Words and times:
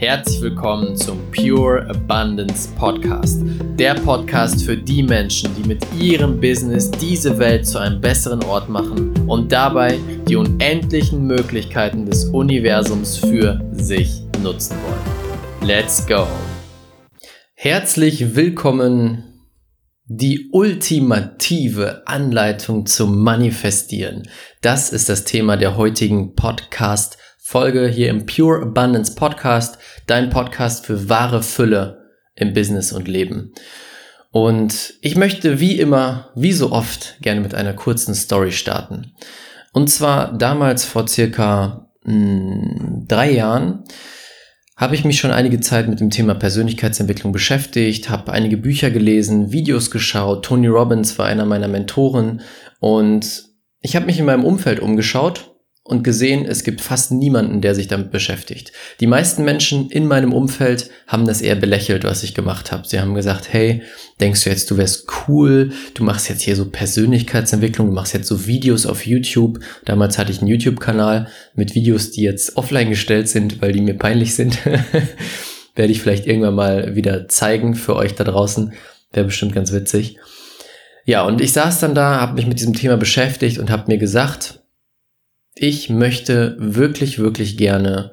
Herzlich 0.00 0.40
willkommen 0.40 0.96
zum 0.96 1.30
Pure 1.30 1.86
Abundance 1.90 2.70
Podcast. 2.74 3.42
Der 3.78 3.92
Podcast 3.92 4.64
für 4.64 4.74
die 4.74 5.02
Menschen, 5.02 5.54
die 5.54 5.68
mit 5.68 5.84
ihrem 6.00 6.40
Business 6.40 6.90
diese 6.90 7.38
Welt 7.38 7.66
zu 7.66 7.76
einem 7.76 8.00
besseren 8.00 8.42
Ort 8.44 8.70
machen 8.70 9.12
und 9.28 9.52
dabei 9.52 9.98
die 10.26 10.36
unendlichen 10.36 11.26
Möglichkeiten 11.26 12.06
des 12.06 12.24
Universums 12.24 13.18
für 13.18 13.60
sich 13.72 14.22
nutzen 14.42 14.78
wollen. 14.84 15.68
Let's 15.68 16.06
go! 16.06 16.26
Herzlich 17.52 18.34
willkommen 18.34 19.24
die 20.06 20.48
ultimative 20.50 22.06
Anleitung 22.06 22.86
zum 22.86 23.22
Manifestieren. 23.22 24.22
Das 24.62 24.94
ist 24.94 25.10
das 25.10 25.24
Thema 25.24 25.58
der 25.58 25.76
heutigen 25.76 26.34
Podcast 26.34 27.18
Folge 27.50 27.88
hier 27.88 28.10
im 28.10 28.26
Pure 28.26 28.62
Abundance 28.62 29.16
Podcast, 29.16 29.76
dein 30.06 30.30
Podcast 30.30 30.86
für 30.86 31.08
wahre 31.08 31.42
Fülle 31.42 32.12
im 32.36 32.54
Business 32.54 32.92
und 32.92 33.08
Leben. 33.08 33.54
Und 34.30 34.94
ich 35.00 35.16
möchte 35.16 35.58
wie 35.58 35.80
immer, 35.80 36.30
wie 36.36 36.52
so 36.52 36.70
oft, 36.70 37.16
gerne 37.22 37.40
mit 37.40 37.56
einer 37.56 37.72
kurzen 37.72 38.14
Story 38.14 38.52
starten. 38.52 39.16
Und 39.72 39.90
zwar 39.90 40.38
damals 40.38 40.84
vor 40.84 41.08
circa 41.08 41.90
mh, 42.04 42.14
hm, 42.14 43.06
drei 43.08 43.32
Jahren 43.32 43.82
habe 44.76 44.94
ich 44.94 45.04
mich 45.04 45.18
schon 45.18 45.32
einige 45.32 45.58
Zeit 45.58 45.88
mit 45.88 45.98
dem 45.98 46.10
Thema 46.10 46.36
Persönlichkeitsentwicklung 46.36 47.32
beschäftigt, 47.32 48.10
habe 48.10 48.30
einige 48.30 48.58
Bücher 48.58 48.92
gelesen, 48.92 49.50
Videos 49.50 49.90
geschaut. 49.90 50.44
Tony 50.44 50.68
Robbins 50.68 51.18
war 51.18 51.26
einer 51.26 51.46
meiner 51.46 51.66
Mentoren 51.66 52.42
und 52.78 53.42
ich 53.80 53.96
habe 53.96 54.06
mich 54.06 54.20
in 54.20 54.26
meinem 54.26 54.44
Umfeld 54.44 54.78
umgeschaut 54.78 55.49
und 55.82 56.04
gesehen, 56.04 56.44
es 56.44 56.62
gibt 56.62 56.82
fast 56.82 57.10
niemanden, 57.10 57.62
der 57.62 57.74
sich 57.74 57.88
damit 57.88 58.10
beschäftigt. 58.10 58.72
Die 59.00 59.06
meisten 59.06 59.44
Menschen 59.44 59.90
in 59.90 60.06
meinem 60.06 60.32
Umfeld 60.32 60.90
haben 61.06 61.26
das 61.26 61.40
eher 61.40 61.56
belächelt, 61.56 62.04
was 62.04 62.22
ich 62.22 62.34
gemacht 62.34 62.70
habe. 62.70 62.86
Sie 62.86 63.00
haben 63.00 63.14
gesagt, 63.14 63.52
hey, 63.52 63.82
denkst 64.20 64.44
du 64.44 64.50
jetzt, 64.50 64.70
du 64.70 64.76
wärst 64.76 65.06
cool, 65.26 65.72
du 65.94 66.04
machst 66.04 66.28
jetzt 66.28 66.42
hier 66.42 66.54
so 66.54 66.66
Persönlichkeitsentwicklung, 66.66 67.88
du 67.88 67.94
machst 67.94 68.12
jetzt 68.12 68.28
so 68.28 68.46
Videos 68.46 68.84
auf 68.84 69.06
YouTube. 69.06 69.60
Damals 69.86 70.18
hatte 70.18 70.32
ich 70.32 70.40
einen 70.40 70.48
YouTube-Kanal 70.48 71.28
mit 71.54 71.74
Videos, 71.74 72.10
die 72.10 72.22
jetzt 72.22 72.56
offline 72.56 72.90
gestellt 72.90 73.28
sind, 73.28 73.62
weil 73.62 73.72
die 73.72 73.80
mir 73.80 73.94
peinlich 73.94 74.34
sind. 74.34 74.58
Werde 75.74 75.92
ich 75.92 76.02
vielleicht 76.02 76.26
irgendwann 76.26 76.54
mal 76.54 76.94
wieder 76.94 77.26
zeigen 77.28 77.74
für 77.74 77.96
euch 77.96 78.14
da 78.14 78.24
draußen. 78.24 78.74
Wäre 79.12 79.26
bestimmt 79.26 79.54
ganz 79.54 79.72
witzig. 79.72 80.18
Ja, 81.06 81.22
und 81.22 81.40
ich 81.40 81.52
saß 81.52 81.80
dann 81.80 81.94
da, 81.94 82.20
habe 82.20 82.34
mich 82.34 82.46
mit 82.46 82.60
diesem 82.60 82.74
Thema 82.74 82.96
beschäftigt 82.96 83.58
und 83.58 83.70
habe 83.70 83.84
mir 83.88 83.98
gesagt, 83.98 84.59
ich 85.62 85.90
möchte 85.90 86.56
wirklich, 86.58 87.18
wirklich 87.18 87.58
gerne 87.58 88.12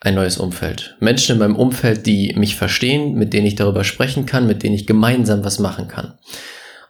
ein 0.00 0.14
neues 0.14 0.38
Umfeld. 0.38 0.96
Menschen 0.98 1.34
in 1.34 1.38
meinem 1.40 1.56
Umfeld, 1.56 2.06
die 2.06 2.34
mich 2.38 2.56
verstehen, 2.56 3.16
mit 3.16 3.34
denen 3.34 3.46
ich 3.46 3.54
darüber 3.54 3.84
sprechen 3.84 4.24
kann, 4.24 4.46
mit 4.46 4.62
denen 4.62 4.74
ich 4.74 4.86
gemeinsam 4.86 5.44
was 5.44 5.58
machen 5.58 5.88
kann. 5.88 6.14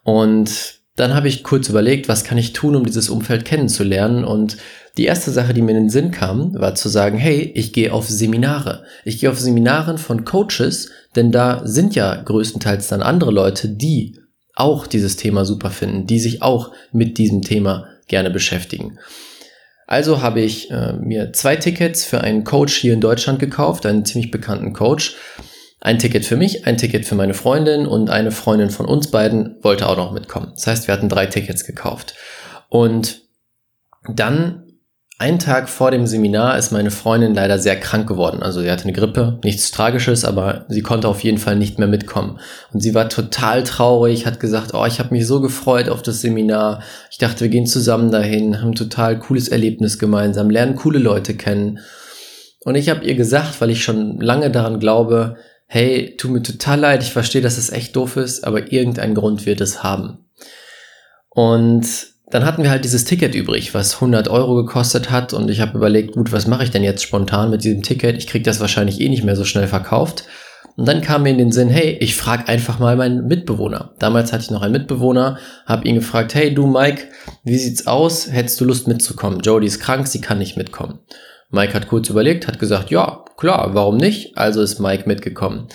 Und 0.04 0.78
dann 0.94 1.12
habe 1.12 1.26
ich 1.26 1.42
kurz 1.42 1.68
überlegt, 1.68 2.08
was 2.08 2.22
kann 2.22 2.38
ich 2.38 2.52
tun, 2.52 2.76
um 2.76 2.86
dieses 2.86 3.08
Umfeld 3.08 3.44
kennenzulernen. 3.44 4.24
Und 4.24 4.58
die 4.96 5.06
erste 5.06 5.32
Sache, 5.32 5.54
die 5.54 5.62
mir 5.62 5.72
in 5.72 5.84
den 5.84 5.90
Sinn 5.90 6.12
kam, 6.12 6.54
war 6.54 6.76
zu 6.76 6.88
sagen, 6.88 7.18
hey, 7.18 7.50
ich 7.56 7.72
gehe 7.72 7.92
auf 7.92 8.08
Seminare. 8.08 8.84
Ich 9.04 9.18
gehe 9.18 9.30
auf 9.30 9.40
Seminaren 9.40 9.98
von 9.98 10.24
Coaches, 10.24 10.90
denn 11.16 11.32
da 11.32 11.62
sind 11.64 11.96
ja 11.96 12.14
größtenteils 12.14 12.86
dann 12.86 13.02
andere 13.02 13.32
Leute, 13.32 13.68
die 13.68 14.20
auch 14.54 14.86
dieses 14.86 15.16
Thema 15.16 15.44
super 15.44 15.70
finden, 15.70 16.06
die 16.06 16.20
sich 16.20 16.42
auch 16.42 16.70
mit 16.92 17.18
diesem 17.18 17.42
Thema 17.42 17.88
gerne 18.06 18.30
beschäftigen. 18.30 18.98
Also 19.88 20.20
habe 20.20 20.42
ich 20.42 20.70
äh, 20.70 20.92
mir 20.92 21.32
zwei 21.32 21.56
Tickets 21.56 22.04
für 22.04 22.20
einen 22.20 22.44
Coach 22.44 22.76
hier 22.76 22.92
in 22.92 23.00
Deutschland 23.00 23.38
gekauft, 23.38 23.86
einen 23.86 24.04
ziemlich 24.04 24.30
bekannten 24.30 24.74
Coach. 24.74 25.16
Ein 25.80 25.98
Ticket 25.98 26.26
für 26.26 26.36
mich, 26.36 26.66
ein 26.66 26.76
Ticket 26.76 27.06
für 27.06 27.14
meine 27.14 27.32
Freundin 27.32 27.86
und 27.86 28.10
eine 28.10 28.30
Freundin 28.30 28.68
von 28.68 28.84
uns 28.84 29.10
beiden 29.10 29.56
wollte 29.62 29.88
auch 29.88 29.96
noch 29.96 30.12
mitkommen. 30.12 30.52
Das 30.54 30.66
heißt, 30.66 30.86
wir 30.88 30.92
hatten 30.92 31.08
drei 31.08 31.24
Tickets 31.24 31.64
gekauft. 31.64 32.14
Und 32.68 33.22
dann 34.06 34.67
einen 35.20 35.40
Tag 35.40 35.68
vor 35.68 35.90
dem 35.90 36.06
Seminar 36.06 36.56
ist 36.56 36.70
meine 36.70 36.92
Freundin 36.92 37.34
leider 37.34 37.58
sehr 37.58 37.78
krank 37.78 38.06
geworden. 38.06 38.40
Also 38.40 38.60
sie 38.60 38.70
hatte 38.70 38.84
eine 38.84 38.92
Grippe, 38.92 39.40
nichts 39.42 39.72
Tragisches, 39.72 40.24
aber 40.24 40.64
sie 40.68 40.80
konnte 40.82 41.08
auf 41.08 41.24
jeden 41.24 41.38
Fall 41.38 41.56
nicht 41.56 41.80
mehr 41.80 41.88
mitkommen. 41.88 42.38
Und 42.72 42.80
sie 42.80 42.94
war 42.94 43.08
total 43.08 43.64
traurig, 43.64 44.26
hat 44.26 44.38
gesagt, 44.38 44.74
oh, 44.74 44.86
ich 44.86 45.00
habe 45.00 45.12
mich 45.12 45.26
so 45.26 45.40
gefreut 45.40 45.88
auf 45.88 46.02
das 46.02 46.20
Seminar. 46.20 46.82
Ich 47.10 47.18
dachte, 47.18 47.40
wir 47.40 47.48
gehen 47.48 47.66
zusammen 47.66 48.12
dahin, 48.12 48.60
haben 48.60 48.70
ein 48.70 48.74
total 48.76 49.18
cooles 49.18 49.48
Erlebnis 49.48 49.98
gemeinsam, 49.98 50.50
lernen 50.50 50.76
coole 50.76 51.00
Leute 51.00 51.34
kennen. 51.34 51.80
Und 52.64 52.76
ich 52.76 52.88
habe 52.88 53.04
ihr 53.04 53.16
gesagt, 53.16 53.60
weil 53.60 53.70
ich 53.70 53.82
schon 53.82 54.20
lange 54.20 54.52
daran 54.52 54.78
glaube, 54.78 55.36
hey, 55.66 56.14
tu 56.16 56.28
mir 56.28 56.42
total 56.42 56.78
leid, 56.78 57.02
ich 57.02 57.12
verstehe, 57.12 57.42
dass 57.42 57.58
es 57.58 57.70
echt 57.70 57.96
doof 57.96 58.16
ist, 58.16 58.44
aber 58.44 58.72
irgendein 58.72 59.16
Grund 59.16 59.46
wird 59.46 59.60
es 59.60 59.82
haben. 59.82 60.26
Und 61.28 61.86
dann 62.30 62.44
hatten 62.44 62.62
wir 62.62 62.70
halt 62.70 62.84
dieses 62.84 63.04
Ticket 63.04 63.34
übrig, 63.34 63.72
was 63.72 63.94
100 63.94 64.28
Euro 64.28 64.54
gekostet 64.56 65.10
hat 65.10 65.32
und 65.32 65.50
ich 65.50 65.60
habe 65.60 65.78
überlegt, 65.78 66.12
gut, 66.12 66.30
was 66.30 66.46
mache 66.46 66.64
ich 66.64 66.70
denn 66.70 66.84
jetzt 66.84 67.02
spontan 67.02 67.50
mit 67.50 67.64
diesem 67.64 67.82
Ticket? 67.82 68.18
Ich 68.18 68.26
kriege 68.26 68.44
das 68.44 68.60
wahrscheinlich 68.60 69.00
eh 69.00 69.08
nicht 69.08 69.24
mehr 69.24 69.36
so 69.36 69.44
schnell 69.44 69.66
verkauft. 69.66 70.24
Und 70.76 70.86
dann 70.86 71.00
kam 71.00 71.24
mir 71.24 71.30
in 71.30 71.38
den 71.38 71.50
Sinn, 71.50 71.70
hey, 71.70 71.96
ich 72.00 72.14
frage 72.14 72.46
einfach 72.46 72.78
mal 72.78 72.96
meinen 72.96 73.26
Mitbewohner. 73.26 73.94
Damals 73.98 74.32
hatte 74.32 74.44
ich 74.44 74.50
noch 74.50 74.62
einen 74.62 74.72
Mitbewohner, 74.72 75.38
habe 75.66 75.88
ihn 75.88 75.96
gefragt, 75.96 76.34
hey 76.34 76.54
du 76.54 76.66
Mike, 76.66 77.04
wie 77.42 77.58
sieht's 77.58 77.86
aus? 77.86 78.30
Hättest 78.30 78.60
du 78.60 78.64
Lust 78.64 78.86
mitzukommen? 78.86 79.40
Jodie 79.40 79.66
ist 79.66 79.80
krank, 79.80 80.06
sie 80.06 80.20
kann 80.20 80.38
nicht 80.38 80.56
mitkommen. 80.56 81.00
Mike 81.50 81.74
hat 81.74 81.88
kurz 81.88 82.10
überlegt, 82.10 82.46
hat 82.46 82.58
gesagt, 82.58 82.90
ja, 82.90 83.24
klar, 83.38 83.70
warum 83.72 83.96
nicht? 83.96 84.36
Also 84.36 84.60
ist 84.60 84.78
Mike 84.78 85.08
mitgekommen. 85.08 85.66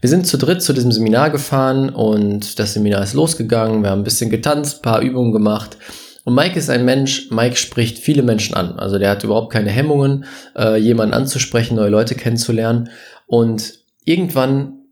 Wir 0.00 0.10
sind 0.10 0.26
zu 0.26 0.36
dritt 0.36 0.62
zu 0.62 0.72
diesem 0.72 0.92
Seminar 0.92 1.30
gefahren 1.30 1.88
und 1.88 2.58
das 2.58 2.74
Seminar 2.74 3.02
ist 3.02 3.14
losgegangen. 3.14 3.82
Wir 3.82 3.90
haben 3.90 4.00
ein 4.00 4.04
bisschen 4.04 4.30
getanzt, 4.30 4.82
paar 4.82 5.00
Übungen 5.00 5.32
gemacht 5.32 5.76
und 6.24 6.34
Mike 6.34 6.58
ist 6.58 6.70
ein 6.70 6.84
Mensch, 6.84 7.30
Mike 7.30 7.56
spricht 7.56 7.98
viele 7.98 8.22
Menschen 8.22 8.54
an. 8.54 8.78
Also 8.78 8.98
der 8.98 9.10
hat 9.10 9.24
überhaupt 9.24 9.52
keine 9.52 9.70
Hemmungen, 9.70 10.24
äh, 10.56 10.76
jemanden 10.76 11.14
anzusprechen, 11.14 11.76
neue 11.76 11.90
Leute 11.90 12.14
kennenzulernen. 12.14 12.90
Und 13.26 13.80
irgendwann 14.04 14.84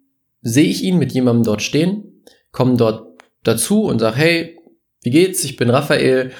sehe 0.42 0.68
ich 0.68 0.82
ihn 0.82 0.98
mit 0.98 1.12
jemandem 1.12 1.44
dort 1.44 1.62
stehen, 1.62 2.24
komme 2.50 2.76
dort 2.76 3.22
dazu 3.44 3.84
und 3.84 4.00
sage, 4.00 4.16
hey, 4.16 4.58
wie 5.02 5.10
geht's? 5.10 5.44
Ich 5.44 5.56
bin 5.56 5.70
Raphael. 5.70 6.32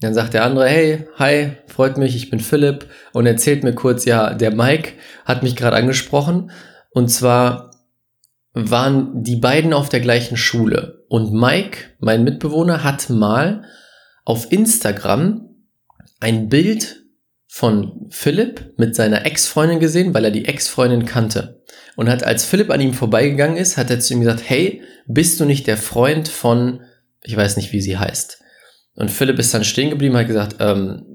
Dann 0.00 0.14
sagt 0.14 0.34
der 0.34 0.44
andere, 0.44 0.68
hey, 0.68 1.08
hi, 1.16 1.56
freut 1.66 1.98
mich, 1.98 2.14
ich 2.14 2.30
bin 2.30 2.38
Philipp 2.38 2.86
und 3.12 3.26
erzählt 3.26 3.64
mir 3.64 3.74
kurz, 3.74 4.04
ja, 4.04 4.32
der 4.32 4.54
Mike 4.54 4.92
hat 5.24 5.42
mich 5.42 5.56
gerade 5.56 5.74
angesprochen 5.74 6.52
und 6.90 7.08
zwar 7.08 7.72
waren 8.52 9.24
die 9.24 9.34
beiden 9.34 9.72
auf 9.72 9.88
der 9.88 9.98
gleichen 9.98 10.36
Schule 10.36 11.04
und 11.08 11.32
Mike, 11.32 11.78
mein 11.98 12.22
Mitbewohner, 12.22 12.84
hat 12.84 13.10
mal 13.10 13.64
auf 14.28 14.52
Instagram 14.52 15.48
ein 16.20 16.50
Bild 16.50 17.02
von 17.46 18.08
Philipp 18.10 18.74
mit 18.76 18.94
seiner 18.94 19.24
Ex-Freundin 19.24 19.80
gesehen, 19.80 20.12
weil 20.12 20.26
er 20.26 20.30
die 20.30 20.44
Ex-Freundin 20.44 21.06
kannte. 21.06 21.62
Und 21.96 22.10
hat, 22.10 22.24
als 22.24 22.44
Philipp 22.44 22.70
an 22.70 22.82
ihm 22.82 22.92
vorbeigegangen 22.92 23.56
ist, 23.56 23.78
hat 23.78 23.88
er 23.88 24.00
zu 24.00 24.12
ihm 24.12 24.20
gesagt, 24.20 24.42
hey, 24.44 24.82
bist 25.06 25.40
du 25.40 25.46
nicht 25.46 25.66
der 25.66 25.78
Freund 25.78 26.28
von, 26.28 26.82
ich 27.24 27.34
weiß 27.34 27.56
nicht, 27.56 27.72
wie 27.72 27.80
sie 27.80 27.96
heißt. 27.96 28.42
Und 28.96 29.10
Philipp 29.10 29.38
ist 29.38 29.54
dann 29.54 29.64
stehen 29.64 29.88
geblieben, 29.88 30.14
hat 30.18 30.26
gesagt, 30.26 30.56
ähm, 30.60 31.06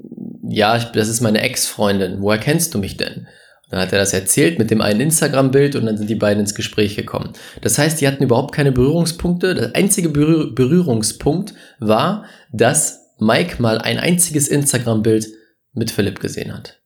ja, 0.50 0.76
ich, 0.76 0.86
das 0.86 1.08
ist 1.08 1.22
meine 1.22 1.42
Ex-Freundin. 1.42 2.20
Woher 2.20 2.40
kennst 2.40 2.74
du 2.74 2.80
mich 2.80 2.98
denn? 2.98 3.28
Dann 3.70 3.80
hat 3.80 3.94
er 3.94 4.00
das 4.00 4.14
erzählt 4.14 4.58
mit 4.58 4.72
dem 4.72 4.82
einen 4.82 5.02
Instagram-Bild 5.02 5.76
und 5.76 5.86
dann 5.86 5.98
sind 5.98 6.10
die 6.10 6.16
beiden 6.16 6.40
ins 6.40 6.56
Gespräch 6.56 6.96
gekommen. 6.96 7.34
Das 7.62 7.78
heißt, 7.78 8.02
die 8.02 8.08
hatten 8.08 8.24
überhaupt 8.24 8.56
keine 8.56 8.72
Berührungspunkte. 8.72 9.54
Der 9.54 9.76
einzige 9.76 10.10
Berührungspunkt 10.10 11.54
war, 11.80 12.26
dass 12.52 13.03
Mike 13.26 13.62
mal 13.62 13.78
ein 13.80 13.98
einziges 13.98 14.48
Instagram-Bild 14.48 15.28
mit 15.74 15.92
Philipp 15.92 16.20
gesehen 16.20 16.54
hat. 16.54 16.82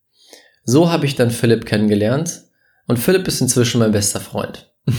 So 0.64 0.92
habe 0.92 1.06
ich 1.06 1.16
dann 1.16 1.32
Philipp 1.32 1.66
kennengelernt 1.66 2.44
und 2.88 2.98
Philipp 2.98 3.28
ist 3.28 3.42
inzwischen 3.42 3.80
mein 3.80 3.92
bester 3.92 4.20
Freund. 4.20 4.72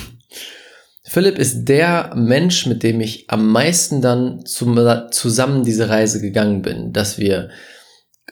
Philipp 1.05 1.39
ist 1.39 1.65
der 1.65 2.13
Mensch, 2.15 2.67
mit 2.67 2.83
dem 2.83 3.01
ich 3.01 3.31
am 3.31 3.49
meisten 3.51 4.03
dann 4.03 4.45
zum, 4.45 4.79
zusammen 5.11 5.65
diese 5.65 5.89
Reise 5.89 6.21
gegangen 6.21 6.61
bin, 6.63 6.93
dass 6.93 7.19
wir 7.19 7.49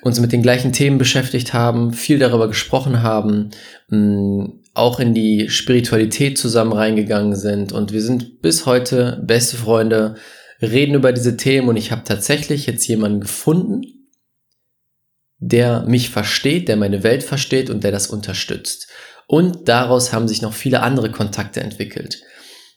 uns 0.03 0.21
mit 0.21 0.33
den 0.33 0.43
gleichen 0.43 0.73
Themen 0.73 0.99
beschäftigt 0.99 1.55
haben, 1.55 1.93
viel 1.93 2.19
darüber 2.19 2.49
gesprochen 2.49 3.03
haben, 3.03 3.51
mm, 3.89 4.45
auch 4.75 5.01
in 5.01 5.15
die 5.15 5.49
Spiritualität 5.49 6.37
zusammen 6.37 6.75
reingegangen 6.75 7.35
sind 7.35 7.73
und 7.73 7.93
wir 7.93 8.03
sind 8.03 8.43
bis 8.43 8.67
heute 8.67 9.23
beste 9.27 9.57
Freunde, 9.57 10.17
reden 10.61 10.95
über 10.95 11.13
diese 11.13 11.37
Themen 11.37 11.69
und 11.69 11.77
ich 11.77 11.91
habe 11.91 12.05
tatsächlich 12.05 12.67
jetzt 12.67 12.87
jemanden 12.87 13.21
gefunden, 13.21 13.83
der 15.39 15.83
mich 15.83 16.11
versteht, 16.11 16.69
der 16.69 16.77
meine 16.77 17.03
Welt 17.03 17.23
versteht 17.23 17.69
und 17.71 17.85
der 17.85 17.93
das 17.93 18.07
unterstützt. 18.07 18.89
Und 19.27 19.69
daraus 19.69 20.13
haben 20.13 20.29
sich 20.29 20.41
noch 20.41 20.55
viele 20.55 20.83
andere 20.83 21.11
Kontakte 21.11 21.61
entwickelt. 21.61 22.23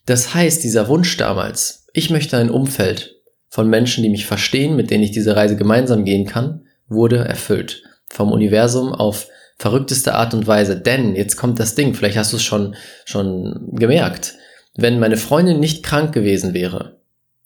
Das 0.06 0.34
heißt, 0.34 0.64
dieser 0.64 0.88
Wunsch 0.88 1.16
damals, 1.18 1.88
ich 1.94 2.10
möchte 2.10 2.38
ein 2.38 2.50
Umfeld 2.50 3.16
von 3.50 3.70
Menschen, 3.70 4.04
die 4.04 4.10
mich 4.10 4.26
verstehen, 4.26 4.76
mit 4.76 4.92
denen 4.92 5.04
ich 5.04 5.12
diese 5.12 5.36
Reise 5.36 5.56
gemeinsam 5.56 6.06
gehen 6.06 6.26
kann, 6.26 6.66
wurde 6.88 7.18
erfüllt. 7.18 7.84
Vom 8.10 8.32
Universum 8.32 8.94
auf 8.94 9.28
verrückteste 9.58 10.16
Art 10.16 10.34
und 10.34 10.48
Weise. 10.48 10.80
Denn 10.80 11.16
jetzt 11.16 11.36
kommt 11.36 11.60
das 11.60 11.76
Ding, 11.76 11.94
vielleicht 11.94 12.18
hast 12.18 12.32
du 12.32 12.38
es 12.38 12.44
schon, 12.44 12.76
schon 13.06 13.70
gemerkt. 13.74 14.36
Wenn 14.76 15.00
meine 15.00 15.18
Freundin 15.18 15.60
nicht 15.60 15.84
krank 15.84 16.14
gewesen 16.14 16.54
wäre, 16.54 16.99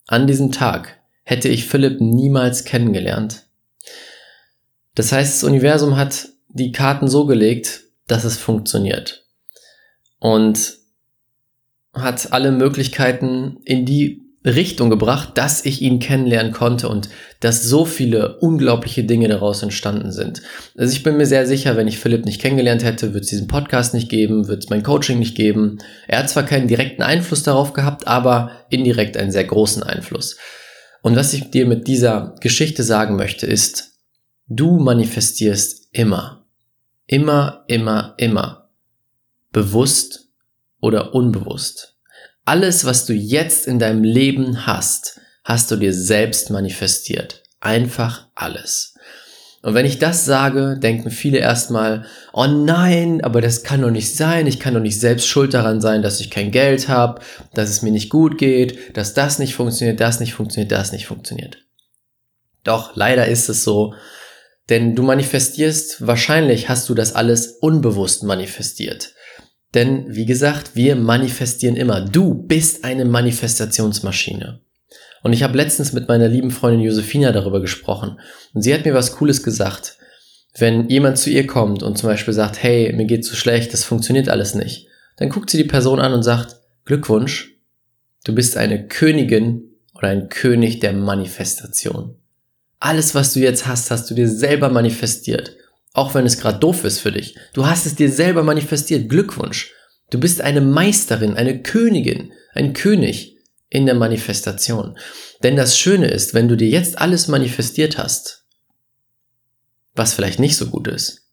an 0.07 0.27
diesem 0.27 0.51
Tag, 0.51 0.99
hätte 1.23 1.49
ich 1.49 1.65
Philipp 1.65 2.01
niemals 2.01 2.63
kennengelernt. 2.63 3.45
Das 4.95 5.11
heißt, 5.11 5.35
das 5.35 5.43
Universum 5.43 5.95
hat 5.95 6.29
die 6.49 6.71
Karten 6.71 7.07
so 7.07 7.25
gelegt, 7.25 7.83
dass 8.07 8.23
es 8.23 8.37
funktioniert. 8.37 9.25
Und 10.19 10.77
hat 11.93 12.33
alle 12.33 12.51
Möglichkeiten 12.51 13.57
in 13.65 13.85
die 13.85 14.22
Richtung 14.45 14.89
gebracht, 14.89 15.31
dass 15.35 15.63
ich 15.63 15.81
ihn 15.81 15.99
kennenlernen 15.99 16.51
konnte 16.51 16.89
und 16.89 17.09
dass 17.39 17.63
so 17.63 17.85
viele 17.85 18.39
unglaubliche 18.39 19.03
Dinge 19.03 19.29
daraus 19.29 19.63
entstanden 19.63 20.11
sind. 20.11 20.41
Also 20.77 20.93
ich 20.93 21.03
bin 21.03 21.17
mir 21.17 21.25
sehr 21.25 21.47
sicher, 21.47 21.77
wenn 21.77 21.87
ich 21.87 21.99
Philipp 21.99 22.25
nicht 22.25 22.41
kennengelernt 22.41 22.83
hätte, 22.83 23.13
wird 23.13 23.23
es 23.23 23.29
diesen 23.29 23.47
Podcast 23.47 23.93
nicht 23.93 24.09
geben, 24.09 24.47
wird 24.47 24.65
es 24.65 24.69
mein 24.69 24.83
Coaching 24.83 25.19
nicht 25.19 25.35
geben. 25.35 25.77
Er 26.07 26.19
hat 26.19 26.29
zwar 26.29 26.43
keinen 26.43 26.67
direkten 26.67 27.03
Einfluss 27.03 27.43
darauf 27.43 27.71
gehabt, 27.73 28.07
aber 28.07 28.51
indirekt 28.69 29.15
einen 29.15 29.31
sehr 29.31 29.45
großen 29.45 29.83
Einfluss. 29.83 30.37
Und 31.01 31.15
was 31.15 31.33
ich 31.33 31.49
dir 31.49 31.65
mit 31.65 31.87
dieser 31.87 32.35
Geschichte 32.41 32.83
sagen 32.83 33.15
möchte, 33.15 33.45
ist, 33.45 33.93
du 34.47 34.77
manifestierst 34.77 35.89
immer. 35.91 36.45
Immer, 37.07 37.63
immer, 37.67 38.15
immer. 38.17 38.69
Bewusst 39.51 40.29
oder 40.81 41.13
unbewusst. 41.13 41.92
Alles, 42.45 42.83
was 42.83 43.05
du 43.05 43.13
jetzt 43.13 43.67
in 43.67 43.79
deinem 43.79 44.03
Leben 44.03 44.67
hast, 44.67 45.21
hast 45.45 45.71
du 45.71 45.77
dir 45.77 45.93
selbst 45.93 46.49
manifestiert. 46.49 47.43
Einfach 47.61 48.27
alles. 48.35 48.95
Und 49.61 49.75
wenn 49.75 49.85
ich 49.85 49.97
das 49.97 50.25
sage, 50.25 50.77
denken 50.77 51.09
viele 51.09 51.37
erstmal, 51.37 52.05
oh 52.33 52.47
nein, 52.47 53.23
aber 53.23 53.39
das 53.39 53.63
kann 53.63 53.81
doch 53.81 53.91
nicht 53.91 54.13
sein, 54.13 54.45
ich 54.45 54.59
kann 54.59 54.73
doch 54.73 54.81
nicht 54.81 54.99
selbst 54.99 55.25
schuld 55.25 55.53
daran 55.53 55.79
sein, 55.79 56.01
dass 56.01 56.19
ich 56.19 56.29
kein 56.29 56.51
Geld 56.51 56.89
habe, 56.89 57.21
dass 57.53 57.69
es 57.69 57.81
mir 57.81 57.91
nicht 57.91 58.09
gut 58.09 58.37
geht, 58.37 58.97
dass 58.97 59.13
das 59.13 59.39
nicht 59.39 59.55
funktioniert, 59.55 60.01
das 60.01 60.19
nicht 60.19 60.33
funktioniert, 60.33 60.73
das 60.73 60.91
nicht 60.91 61.07
funktioniert. 61.07 61.59
Doch, 62.65 62.97
leider 62.97 63.25
ist 63.29 63.47
es 63.47 63.63
so, 63.63 63.93
denn 64.69 64.95
du 64.95 65.03
manifestierst, 65.03 66.05
wahrscheinlich 66.05 66.67
hast 66.67 66.89
du 66.89 66.93
das 66.93 67.15
alles 67.15 67.47
unbewusst 67.61 68.23
manifestiert. 68.23 69.12
Denn 69.73 70.05
wie 70.07 70.25
gesagt, 70.25 70.75
wir 70.75 70.95
manifestieren 70.95 71.75
immer. 71.75 72.01
Du 72.01 72.33
bist 72.33 72.83
eine 72.83 73.05
Manifestationsmaschine. 73.05 74.59
Und 75.23 75.33
ich 75.33 75.41
habe 75.41 75.57
letztens 75.57 75.93
mit 75.93 76.07
meiner 76.07 76.27
lieben 76.27 76.51
Freundin 76.51 76.81
Josefina 76.81 77.31
darüber 77.31 77.61
gesprochen. 77.61 78.19
Und 78.53 78.61
sie 78.61 78.73
hat 78.73 78.85
mir 78.85 78.93
was 78.93 79.15
Cooles 79.15 79.41
gesagt. 79.41 79.97
Wenn 80.57 80.89
jemand 80.89 81.17
zu 81.17 81.29
ihr 81.31 81.47
kommt 81.47 81.81
und 81.81 81.97
zum 81.97 82.09
Beispiel 82.09 82.33
sagt, 82.33 82.61
hey, 82.61 82.93
mir 82.93 83.05
geht's 83.05 83.29
so 83.29 83.35
schlecht, 83.35 83.73
das 83.73 83.83
funktioniert 83.83 84.29
alles 84.29 84.53
nicht, 84.53 84.87
dann 85.17 85.29
guckt 85.29 85.49
sie 85.49 85.57
die 85.57 85.63
Person 85.63 85.99
an 85.99 86.13
und 86.13 86.23
sagt, 86.23 86.57
Glückwunsch, 86.85 87.55
du 88.25 88.35
bist 88.35 88.57
eine 88.57 88.87
Königin 88.87 89.63
oder 89.95 90.09
ein 90.09 90.29
König 90.29 90.79
der 90.79 90.93
Manifestation. 90.93 92.15
Alles, 92.79 93.15
was 93.15 93.33
du 93.33 93.39
jetzt 93.39 93.65
hast, 93.65 93.89
hast 93.89 94.11
du 94.11 94.13
dir 94.13 94.27
selber 94.27 94.69
manifestiert. 94.69 95.55
Auch 95.93 96.15
wenn 96.15 96.25
es 96.25 96.39
gerade 96.39 96.59
doof 96.59 96.83
ist 96.83 96.99
für 96.99 97.11
dich. 97.11 97.35
Du 97.53 97.67
hast 97.67 97.85
es 97.85 97.95
dir 97.95 98.11
selber 98.11 98.43
manifestiert. 98.43 99.09
Glückwunsch. 99.09 99.71
Du 100.09 100.19
bist 100.19 100.41
eine 100.41 100.61
Meisterin, 100.61 101.35
eine 101.35 101.61
Königin, 101.61 102.33
ein 102.53 102.73
König 102.73 103.37
in 103.69 103.85
der 103.85 103.95
Manifestation. 103.95 104.97
Denn 105.41 105.55
das 105.55 105.77
Schöne 105.77 106.07
ist, 106.07 106.33
wenn 106.33 106.47
du 106.47 106.57
dir 106.57 106.69
jetzt 106.69 106.97
alles 106.97 107.27
manifestiert 107.27 107.97
hast, 107.97 108.45
was 109.95 110.13
vielleicht 110.13 110.39
nicht 110.39 110.57
so 110.57 110.67
gut 110.67 110.87
ist, 110.87 111.27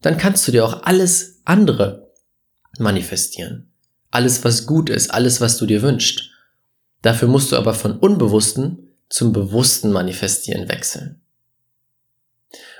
dann 0.00 0.18
kannst 0.18 0.46
du 0.46 0.52
dir 0.52 0.64
auch 0.64 0.82
alles 0.82 1.40
andere 1.44 2.12
manifestieren. 2.78 3.72
Alles, 4.10 4.44
was 4.44 4.66
gut 4.66 4.90
ist, 4.90 5.10
alles, 5.12 5.40
was 5.40 5.56
du 5.56 5.66
dir 5.66 5.82
wünschst. 5.82 6.30
Dafür 7.02 7.28
musst 7.28 7.52
du 7.52 7.56
aber 7.56 7.74
von 7.74 7.98
Unbewussten 7.98 8.88
zum 9.08 9.32
bewussten 9.32 9.92
Manifestieren 9.92 10.68
wechseln. 10.68 11.20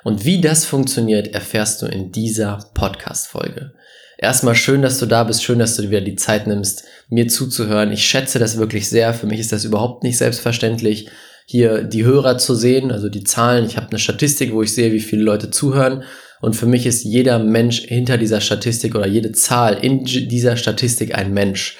Und 0.04 0.26
wie 0.26 0.40
das 0.40 0.66
funktioniert, 0.66 1.34
erfährst 1.34 1.80
du 1.80 1.86
in 1.86 2.12
dieser 2.12 2.58
Podcast-Folge. 2.74 3.72
Erstmal 4.18 4.54
schön, 4.54 4.82
dass 4.82 4.98
du 4.98 5.06
da 5.06 5.24
bist, 5.24 5.42
schön, 5.42 5.58
dass 5.58 5.76
du 5.76 5.82
dir 5.82 5.90
wieder 5.90 6.00
die 6.02 6.14
Zeit 6.14 6.46
nimmst, 6.46 6.84
mir 7.08 7.26
zuzuhören. 7.26 7.90
Ich 7.90 8.06
schätze 8.06 8.38
das 8.38 8.58
wirklich 8.58 8.88
sehr. 8.88 9.14
Für 9.14 9.26
mich 9.26 9.40
ist 9.40 9.50
das 9.50 9.64
überhaupt 9.64 10.04
nicht 10.04 10.18
selbstverständlich, 10.18 11.08
hier 11.46 11.82
die 11.82 12.04
Hörer 12.04 12.38
zu 12.38 12.54
sehen, 12.54 12.92
also 12.92 13.08
die 13.08 13.24
Zahlen. 13.24 13.66
Ich 13.66 13.76
habe 13.76 13.88
eine 13.88 13.98
Statistik, 13.98 14.52
wo 14.52 14.62
ich 14.62 14.74
sehe, 14.74 14.92
wie 14.92 15.00
viele 15.00 15.22
Leute 15.22 15.50
zuhören. 15.50 16.04
Und 16.42 16.54
für 16.54 16.66
mich 16.66 16.84
ist 16.84 17.04
jeder 17.04 17.38
Mensch 17.38 17.80
hinter 17.80 18.18
dieser 18.18 18.42
Statistik 18.42 18.94
oder 18.94 19.06
jede 19.06 19.32
Zahl 19.32 19.82
in 19.82 20.04
dieser 20.04 20.58
Statistik 20.58 21.14
ein 21.14 21.32
Mensch. 21.32 21.78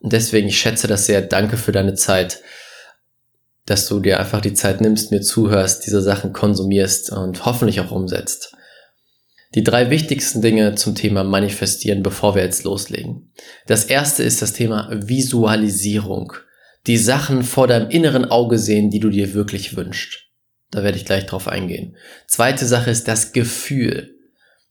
Und 0.00 0.12
deswegen, 0.12 0.48
ich 0.48 0.58
schätze 0.58 0.86
das 0.86 1.06
sehr. 1.06 1.22
Danke 1.22 1.56
für 1.56 1.72
deine 1.72 1.94
Zeit 1.94 2.40
dass 3.66 3.88
du 3.88 4.00
dir 4.00 4.20
einfach 4.20 4.40
die 4.40 4.54
Zeit 4.54 4.80
nimmst, 4.80 5.10
mir 5.10 5.20
zuhörst, 5.22 5.86
diese 5.86 6.02
Sachen 6.02 6.32
konsumierst 6.32 7.12
und 7.12 7.46
hoffentlich 7.46 7.80
auch 7.80 7.90
umsetzt. 7.90 8.54
Die 9.54 9.62
drei 9.62 9.88
wichtigsten 9.88 10.42
Dinge 10.42 10.74
zum 10.74 10.94
Thema 10.94 11.22
Manifestieren, 11.22 12.02
bevor 12.02 12.34
wir 12.34 12.42
jetzt 12.42 12.64
loslegen. 12.64 13.32
Das 13.66 13.84
erste 13.84 14.22
ist 14.24 14.42
das 14.42 14.52
Thema 14.52 14.88
Visualisierung. 14.90 16.32
Die 16.86 16.98
Sachen 16.98 17.44
vor 17.44 17.68
deinem 17.68 17.88
inneren 17.88 18.24
Auge 18.24 18.58
sehen, 18.58 18.90
die 18.90 19.00
du 19.00 19.10
dir 19.10 19.32
wirklich 19.32 19.76
wünschst. 19.76 20.24
Da 20.70 20.82
werde 20.82 20.98
ich 20.98 21.04
gleich 21.04 21.24
drauf 21.26 21.46
eingehen. 21.46 21.96
Zweite 22.26 22.66
Sache 22.66 22.90
ist 22.90 23.06
das 23.06 23.32
Gefühl. 23.32 24.18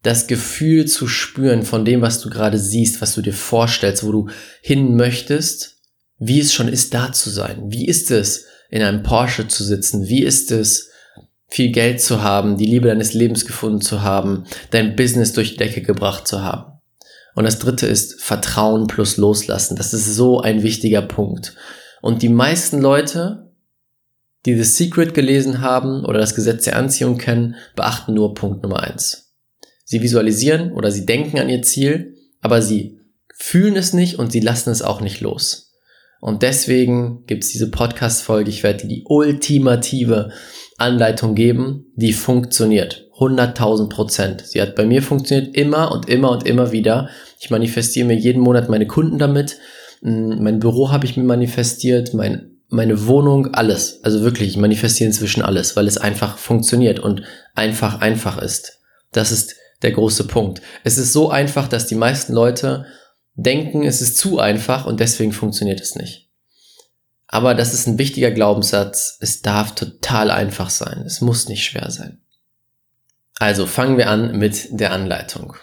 Das 0.04 0.28
Gefühl 0.28 0.86
zu 0.86 1.08
spüren 1.08 1.64
von 1.64 1.86
dem, 1.86 2.02
was 2.02 2.20
du 2.20 2.30
gerade 2.30 2.60
siehst, 2.60 3.02
was 3.02 3.16
du 3.16 3.22
dir 3.22 3.34
vorstellst, 3.34 4.04
wo 4.04 4.12
du 4.12 4.30
hin 4.62 4.98
möchtest, 4.98 5.78
wie 6.20 6.42
es 6.42 6.54
schon 6.54 6.68
ist, 6.68 6.94
da 6.94 7.14
zu 7.14 7.30
sein. 7.30 7.72
Wie 7.72 7.88
ist 7.88 8.12
es, 8.12 8.48
in 8.74 8.82
einem 8.82 9.04
Porsche 9.04 9.48
zu 9.48 9.64
sitzen? 9.64 10.08
Wie 10.08 10.24
ist 10.24 10.50
es, 10.52 10.90
viel 11.48 11.72
Geld 11.72 12.02
zu 12.02 12.24
haben, 12.24 12.58
die 12.58 12.66
Liebe 12.66 12.88
deines 12.88 13.14
Lebens 13.14 13.46
gefunden 13.46 13.82
zu 13.82 14.02
haben, 14.02 14.46
dein 14.72 14.96
Business 14.96 15.32
durch 15.32 15.52
die 15.52 15.58
Decke 15.58 15.84
gebracht 15.84 16.28
zu 16.28 16.42
haben? 16.42 16.80
Und 17.36 17.44
das 17.44 17.60
dritte 17.60 17.86
ist 17.86 18.20
Vertrauen 18.20 18.88
plus 18.88 19.18
Loslassen. 19.18 19.76
Das 19.76 19.94
ist 19.94 20.16
so 20.16 20.42
ein 20.42 20.64
wichtiger 20.64 21.04
Punkt. 21.04 21.54
Und 22.02 22.24
die 22.24 22.30
meisten 22.30 22.82
Leute, 22.82 23.52
die 24.48 24.56
The 24.56 24.64
Secret 24.64 25.14
gelesen 25.14 25.62
haben 25.62 26.04
oder 26.04 26.20
das 26.20 26.34
Gesetz 26.34 26.64
der 26.64 26.76
Anziehung 26.76 27.20
kennen, 27.20 27.56
beachten 27.76 28.16
nur 28.16 28.34
Punkt 28.34 28.64
Nummer 28.64 28.82
eins. 28.82 29.36
Sie 29.86 30.02
visualisieren 30.02 30.72
oder 30.72 30.90
sie 30.90 31.06
denken 31.06 31.38
an 31.38 31.50
ihr 31.50 31.62
Ziel, 31.62 32.16
aber 32.42 32.64
sie 32.64 33.00
fühlen 33.36 33.76
es 33.76 33.94
nicht 33.94 34.18
und 34.18 34.32
sie 34.32 34.40
lassen 34.40 34.72
es 34.72 34.82
auch 34.82 35.00
nicht 35.00 35.22
los. 35.22 35.73
Und 36.24 36.42
deswegen 36.42 37.26
gibt's 37.28 37.50
diese 37.50 37.70
Podcast-Folge. 37.70 38.50
Ich 38.50 38.64
werde 38.64 38.84
dir 38.84 38.88
die 38.88 39.04
ultimative 39.06 40.30
Anleitung 40.78 41.36
geben, 41.36 41.88
die 41.98 42.14
funktioniert. 42.14 43.10
100.000 43.18 43.90
Prozent. 43.90 44.48
Sie 44.48 44.62
hat 44.62 44.74
bei 44.74 44.86
mir 44.86 45.04
funktioniert 45.04 45.54
immer 45.54 45.92
und 45.92 46.08
immer 46.08 46.32
und 46.32 46.48
immer 46.48 46.72
wieder. 46.72 47.10
Ich 47.42 47.50
manifestiere 47.50 48.08
mir 48.08 48.16
jeden 48.16 48.42
Monat 48.42 48.70
meine 48.70 48.88
Kunden 48.88 49.18
damit. 49.18 49.58
Mm, 50.00 50.42
mein 50.42 50.60
Büro 50.60 50.94
habe 50.94 51.04
ich 51.04 51.18
mir 51.18 51.26
manifestiert, 51.26 52.14
mein, 52.14 52.52
meine 52.70 53.06
Wohnung, 53.06 53.54
alles. 53.54 54.00
Also 54.04 54.22
wirklich, 54.22 54.48
ich 54.48 54.58
manifestiere 54.58 55.10
inzwischen 55.10 55.44
alles, 55.44 55.76
weil 55.76 55.88
es 55.88 55.98
einfach 55.98 56.38
funktioniert 56.38 57.00
und 57.00 57.24
einfach 57.54 58.00
einfach 58.00 58.42
ist. 58.42 58.80
Das 59.12 59.34
ist 59.34 59.56
der 59.82 59.92
große 59.92 60.26
Punkt. 60.28 60.62
Es 60.86 60.98
ist 60.98 61.12
so 61.12 61.30
einfach, 61.30 61.68
dass 61.68 61.86
die 61.86 61.96
meisten 61.96 62.32
Leute 62.32 62.86
denken, 63.36 63.84
es 63.84 64.02
ist 64.02 64.18
zu 64.18 64.40
einfach 64.40 64.86
und 64.86 65.00
deswegen 65.00 65.32
funktioniert 65.32 65.82
es 65.82 65.96
nicht. 65.96 66.30
Aber 67.28 67.56
das 67.56 67.74
ist 67.74 67.88
ein 67.88 67.98
wichtiger 67.98 68.32
Glaubenssatz. 68.32 69.18
Es 69.20 69.42
darf 69.42 69.74
total 69.74 70.30
einfach 70.30 70.70
sein. 70.70 71.04
Es 71.06 71.20
muss 71.20 71.50
nicht 71.50 71.66
schwer 71.66 71.90
sein. 71.90 72.22
Also 73.40 73.66
fangen 73.66 73.98
wir 73.98 74.10
an 74.10 74.38
mit 74.38 74.68
der 74.80 74.92
Anleitung. 74.92 75.56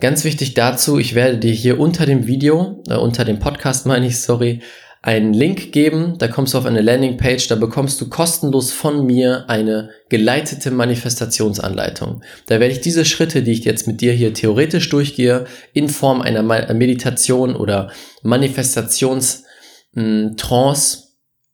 Ganz 0.00 0.24
wichtig 0.24 0.54
dazu, 0.54 0.98
ich 0.98 1.14
werde 1.14 1.38
dir 1.38 1.52
hier 1.52 1.78
unter 1.78 2.06
dem 2.06 2.26
Video, 2.26 2.82
äh, 2.88 2.96
unter 2.96 3.24
dem 3.24 3.38
Podcast 3.38 3.86
meine 3.86 4.06
ich, 4.06 4.20
sorry, 4.20 4.62
einen 5.02 5.32
Link 5.32 5.72
geben, 5.72 6.18
da 6.18 6.26
kommst 6.26 6.54
du 6.54 6.58
auf 6.58 6.66
eine 6.66 6.80
Landingpage, 6.80 7.46
da 7.48 7.54
bekommst 7.54 8.00
du 8.00 8.08
kostenlos 8.08 8.72
von 8.72 9.06
mir 9.06 9.48
eine 9.48 9.90
geleitete 10.08 10.72
Manifestationsanleitung. 10.72 12.24
Da 12.46 12.58
werde 12.58 12.74
ich 12.74 12.80
diese 12.80 13.04
Schritte, 13.04 13.44
die 13.44 13.52
ich 13.52 13.64
jetzt 13.64 13.86
mit 13.86 14.00
dir 14.00 14.12
hier 14.12 14.34
theoretisch 14.34 14.88
durchgehe, 14.88 15.44
in 15.72 15.88
Form 15.88 16.22
einer 16.22 16.42
Meditation 16.42 17.54
oder 17.54 17.92
Manifestationstrance 18.22 21.04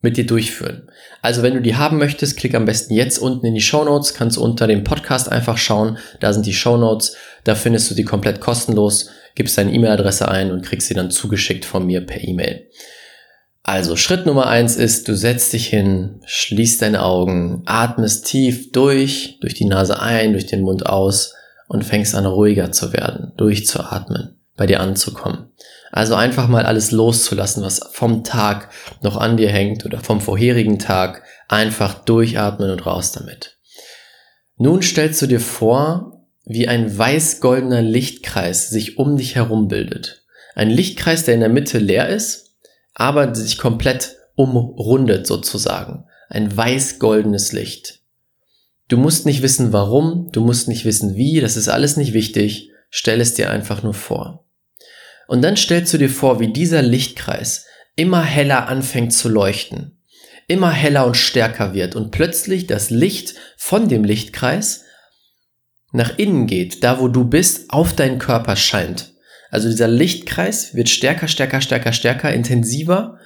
mit 0.01 0.17
dir 0.17 0.25
durchführen. 0.25 0.89
Also 1.21 1.43
wenn 1.43 1.53
du 1.53 1.61
die 1.61 1.75
haben 1.75 1.97
möchtest, 1.97 2.37
klick 2.37 2.55
am 2.55 2.65
besten 2.65 2.93
jetzt 2.93 3.19
unten 3.19 3.45
in 3.45 3.53
die 3.53 3.61
Show 3.61 3.85
Notes, 3.85 4.13
kannst 4.13 4.37
unter 4.37 4.67
dem 4.67 4.83
Podcast 4.83 5.31
einfach 5.31 5.57
schauen, 5.57 5.97
da 6.19 6.33
sind 6.33 6.45
die 6.45 6.53
Show 6.53 6.75
Notes, 6.75 7.15
da 7.43 7.55
findest 7.55 7.89
du 7.89 7.95
die 7.95 8.03
komplett 8.03 8.41
kostenlos, 8.41 9.09
gibst 9.35 9.57
deine 9.57 9.71
E-Mail-Adresse 9.71 10.27
ein 10.27 10.51
und 10.51 10.65
kriegst 10.65 10.87
sie 10.87 10.95
dann 10.95 11.11
zugeschickt 11.11 11.63
von 11.63 11.85
mir 11.85 12.01
per 12.01 12.21
E-Mail. 12.21 12.67
Also 13.65 13.95
Schritt 13.95 14.25
Nummer 14.25 14.47
eins 14.47 14.75
ist, 14.75 15.07
du 15.07 15.15
setzt 15.15 15.53
dich 15.53 15.67
hin, 15.67 16.19
schließt 16.25 16.81
deine 16.81 17.01
Augen, 17.01 17.63
atmest 17.65 18.25
tief 18.25 18.73
durch, 18.73 19.37
durch 19.39 19.53
die 19.53 19.65
Nase 19.65 20.01
ein, 20.01 20.33
durch 20.33 20.45
den 20.45 20.61
Mund 20.61 20.85
aus 20.85 21.33
und 21.69 21.85
fängst 21.85 22.13
an 22.13 22.25
ruhiger 22.25 22.73
zu 22.73 22.91
werden, 22.91 23.31
durchzuatmen, 23.37 24.35
bei 24.57 24.67
dir 24.67 24.81
anzukommen. 24.81 25.49
Also 25.93 26.15
einfach 26.15 26.49
mal 26.49 26.65
alles 26.65 26.91
loszulassen, 26.91 27.63
was 27.63 27.79
vom 27.93 28.25
Tag 28.25 28.69
noch 29.01 29.15
an 29.15 29.37
dir 29.37 29.49
hängt 29.49 29.85
oder 29.85 30.01
vom 30.01 30.19
vorherigen 30.19 30.77
Tag, 30.77 31.23
einfach 31.47 32.03
durchatmen 32.03 32.69
und 32.69 32.85
raus 32.85 33.13
damit. 33.13 33.57
Nun 34.57 34.81
stellst 34.81 35.21
du 35.21 35.27
dir 35.27 35.39
vor, 35.39 36.25
wie 36.43 36.67
ein 36.67 36.97
weiß-goldener 36.97 37.81
Lichtkreis 37.81 38.69
sich 38.69 38.97
um 38.97 39.15
dich 39.15 39.35
herum 39.35 39.69
bildet. 39.69 40.23
Ein 40.53 40.69
Lichtkreis, 40.69 41.23
der 41.23 41.35
in 41.35 41.39
der 41.39 41.49
Mitte 41.49 41.79
leer 41.79 42.09
ist, 42.09 42.42
aber 42.93 43.33
sich 43.33 43.57
komplett 43.57 44.17
umrundet 44.35 45.27
sozusagen. 45.27 46.05
Ein 46.29 46.55
weiß-goldenes 46.55 47.51
Licht. 47.51 48.01
Du 48.87 48.97
musst 48.97 49.25
nicht 49.25 49.41
wissen 49.41 49.73
warum, 49.73 50.29
du 50.31 50.41
musst 50.41 50.67
nicht 50.67 50.85
wissen 50.85 51.15
wie, 51.15 51.39
das 51.39 51.57
ist 51.57 51.69
alles 51.69 51.97
nicht 51.97 52.13
wichtig, 52.13 52.69
stell 52.89 53.21
es 53.21 53.33
dir 53.33 53.49
einfach 53.49 53.83
nur 53.83 53.93
vor. 53.93 54.45
Und 55.27 55.41
dann 55.41 55.57
stellst 55.57 55.93
du 55.93 55.97
dir 55.97 56.09
vor, 56.09 56.39
wie 56.39 56.51
dieser 56.51 56.81
Lichtkreis 56.81 57.65
immer 57.95 58.23
heller 58.23 58.67
anfängt 58.67 59.13
zu 59.13 59.29
leuchten, 59.29 59.97
immer 60.47 60.71
heller 60.71 61.05
und 61.05 61.15
stärker 61.15 61.73
wird 61.73 61.95
und 61.95 62.11
plötzlich 62.11 62.67
das 62.67 62.89
Licht 62.89 63.35
von 63.57 63.87
dem 63.87 64.03
Lichtkreis 64.03 64.83
nach 65.91 66.17
innen 66.17 66.47
geht, 66.47 66.83
da 66.83 66.99
wo 66.99 67.07
du 67.07 67.25
bist, 67.25 67.69
auf 67.69 67.95
deinen 67.95 68.19
Körper 68.19 68.55
scheint. 68.55 69.12
Also 69.53 69.69
dieser 69.69 69.87
Lichtkreis 69.87 70.73
wird 70.73 70.89
stärker, 70.89 71.27
stärker, 71.27 71.61
stärker, 71.61 71.93
stärker, 71.93 72.33
intensiver 72.33 73.19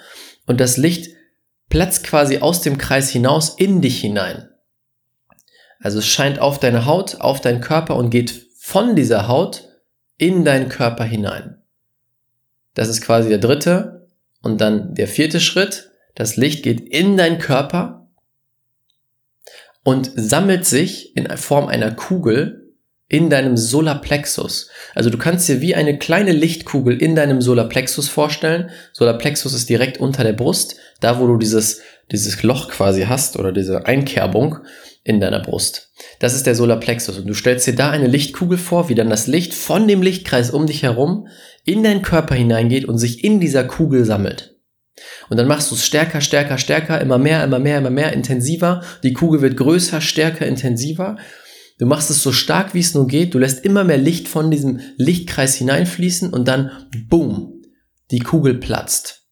und 0.46 0.60
das 0.60 0.76
Licht 0.76 1.16
platzt 1.70 2.04
quasi 2.04 2.40
aus 2.40 2.60
dem 2.60 2.78
Kreis 2.78 3.10
hinaus 3.10 3.56
in 3.58 3.82
dich 3.82 4.02
hinein. 4.02 4.50
Also 5.80 6.00
es 6.00 6.06
scheint 6.06 6.40
auf 6.40 6.60
deine 6.60 6.86
Haut, 6.86 7.22
auf 7.22 7.40
deinen 7.40 7.62
Körper 7.62 7.96
und 7.96 8.10
geht 8.10 8.46
von 8.58 8.98
dieser 8.98 9.30
Haut 9.30 9.70
in 10.18 10.44
deinen 10.44 10.68
Körper 10.68 11.06
hinein. 11.06 11.62
Das 12.74 12.90
ist 12.90 13.00
quasi 13.00 13.30
der 13.30 13.38
dritte. 13.38 14.10
Und 14.42 14.60
dann 14.60 14.96
der 14.96 15.08
vierte 15.08 15.40
Schritt. 15.40 15.92
Das 16.14 16.36
Licht 16.36 16.62
geht 16.62 16.82
in 16.82 17.16
deinen 17.16 17.40
Körper 17.40 18.10
und 19.84 20.12
sammelt 20.14 20.66
sich 20.66 21.16
in 21.16 21.26
Form 21.38 21.68
einer 21.68 21.92
Kugel 21.92 22.67
in 23.10 23.30
deinem 23.30 23.56
Solarplexus. 23.56 24.70
Also 24.94 25.10
du 25.10 25.18
kannst 25.18 25.48
dir 25.48 25.62
wie 25.62 25.76
eine 25.76 25.98
kleine 25.98 26.34
Lichtkugel 26.34 27.02
in 27.02 27.16
deinem 27.16 27.42
Solarplexus 27.42 28.10
vorstellen. 28.10 28.70
Solarplexus 28.92 29.54
ist 29.54 29.70
direkt 29.70 30.00
unter 30.00 30.24
der 30.24 30.34
Brust, 30.34 30.76
da 31.00 31.20
wo 31.20 31.28
du 31.28 31.38
dieses, 31.38 31.82
dieses 32.12 32.44
Loch 32.44 32.70
quasi 32.70 33.04
hast 33.04 33.38
oder 33.38 33.54
diese 33.54 33.86
Einkerbung 33.86 34.58
in 35.04 35.22
deiner 35.22 35.40
Brust. 35.40 35.94
Das 36.20 36.34
ist 36.34 36.46
der 36.46 36.56
Solarplexus 36.56 37.20
und 37.20 37.28
du 37.28 37.34
stellst 37.34 37.66
dir 37.66 37.76
da 37.76 37.92
eine 37.92 38.08
Lichtkugel 38.08 38.58
vor, 38.58 38.90
wie 38.90 38.96
dann 38.96 39.10
das 39.10 39.28
Licht 39.28 39.54
von 39.54 39.88
dem 39.88 40.02
Lichtkreis 40.02 40.52
um 40.52 40.68
dich 40.68 40.84
herum 40.84 41.28
in 41.64 41.84
deinen 41.84 42.02
Körper 42.02 42.36
hineingeht 42.36 42.86
und 42.86 42.98
sich 42.98 43.24
in 43.24 43.40
dieser 43.40 43.64
Kugel 43.64 44.04
sammelt. 44.04 44.56
Und 45.30 45.38
dann 45.38 45.48
machst 45.48 45.72
du 45.72 45.76
es 45.76 45.86
stärker, 45.86 46.20
stärker, 46.20 46.58
stärker, 46.58 47.00
immer 47.00 47.18
mehr, 47.18 47.44
immer 47.44 47.60
mehr, 47.60 47.78
immer 47.78 47.90
mehr, 47.90 48.14
intensiver. 48.14 48.82
Die 49.04 49.14
Kugel 49.14 49.42
wird 49.42 49.56
größer, 49.56 50.02
stärker, 50.02 50.46
intensiver. 50.46 51.18
Du 51.80 51.86
machst 51.86 52.10
es 52.10 52.24
so 52.24 52.32
stark, 52.32 52.74
wie 52.74 52.80
es 52.80 52.96
nur 52.96 53.08
geht. 53.08 53.34
Du 53.34 53.40
lässt 53.40 53.64
immer 53.64 53.84
mehr 53.84 53.98
Licht 53.98 54.28
von 54.28 54.50
diesem 54.50 54.80
Lichtkreis 54.98 55.56
hineinfließen 55.56 56.34
und 56.34 56.48
dann, 56.48 56.72
boom, 57.08 57.62
die 58.10 58.20
Kugel 58.20 58.56
platzt. 58.56 59.28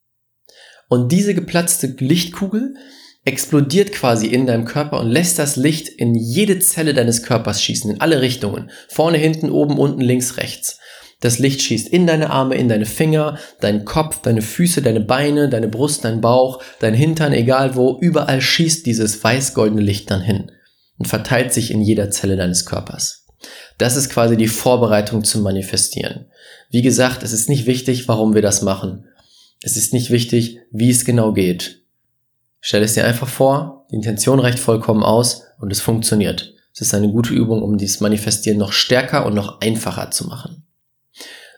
Und 0.87 1.11
diese 1.11 1.33
geplatzte 1.33 1.87
Lichtkugel 1.97 2.75
explodiert 3.23 3.91
quasi 3.91 4.27
in 4.27 4.45
deinem 4.45 4.65
Körper 4.65 4.99
und 4.99 5.09
lässt 5.09 5.39
das 5.39 5.55
Licht 5.55 5.89
in 5.89 6.13
jede 6.13 6.59
Zelle 6.59 6.93
deines 6.93 7.23
Körpers 7.23 7.63
schießen, 7.63 7.89
in 7.89 8.01
alle 8.01 8.21
Richtungen. 8.21 8.69
Vorne, 8.89 9.17
hinten, 9.17 9.49
oben, 9.49 9.79
unten, 9.79 10.01
links, 10.01 10.37
rechts. 10.37 10.77
Das 11.21 11.39
Licht 11.39 11.63
schießt 11.63 11.87
in 11.87 12.05
deine 12.05 12.29
Arme, 12.29 12.55
in 12.55 12.69
deine 12.69 12.85
Finger, 12.85 13.39
deinen 13.61 13.85
Kopf, 13.85 14.21
deine 14.21 14.43
Füße, 14.43 14.83
deine 14.83 14.99
Beine, 14.99 15.49
deine 15.49 15.69
Brust, 15.69 16.05
dein 16.05 16.21
Bauch, 16.21 16.61
dein 16.79 16.93
Hintern, 16.93 17.33
egal 17.33 17.75
wo, 17.75 17.97
überall 17.99 18.41
schießt 18.41 18.85
dieses 18.85 19.23
weiß-goldene 19.23 19.81
Licht 19.81 20.11
dann 20.11 20.21
hin 20.21 20.51
und 20.97 21.07
verteilt 21.07 21.53
sich 21.53 21.71
in 21.71 21.81
jeder 21.81 22.09
Zelle 22.09 22.35
deines 22.35 22.65
Körpers. 22.65 23.25
Das 23.77 23.95
ist 23.95 24.09
quasi 24.09 24.37
die 24.37 24.47
Vorbereitung 24.47 25.23
zum 25.23 25.41
Manifestieren. 25.41 26.27
Wie 26.69 26.81
gesagt, 26.81 27.23
es 27.23 27.33
ist 27.33 27.49
nicht 27.49 27.65
wichtig, 27.65 28.07
warum 28.07 28.33
wir 28.33 28.41
das 28.41 28.61
machen. 28.61 29.05
Es 29.61 29.77
ist 29.77 29.93
nicht 29.93 30.11
wichtig, 30.11 30.59
wie 30.71 30.89
es 30.89 31.05
genau 31.05 31.33
geht. 31.33 31.81
Stell 32.61 32.83
es 32.83 32.93
dir 32.93 33.05
einfach 33.05 33.27
vor, 33.27 33.85
die 33.91 33.95
Intention 33.95 34.39
reicht 34.39 34.59
vollkommen 34.59 35.03
aus 35.03 35.43
und 35.59 35.71
es 35.71 35.81
funktioniert. 35.81 36.53
Es 36.73 36.81
ist 36.81 36.93
eine 36.93 37.11
gute 37.11 37.33
Übung, 37.33 37.61
um 37.61 37.77
dieses 37.77 38.01
Manifestieren 38.01 38.57
noch 38.57 38.73
stärker 38.73 39.25
und 39.25 39.33
noch 39.33 39.61
einfacher 39.61 40.11
zu 40.11 40.27
machen. 40.27 40.63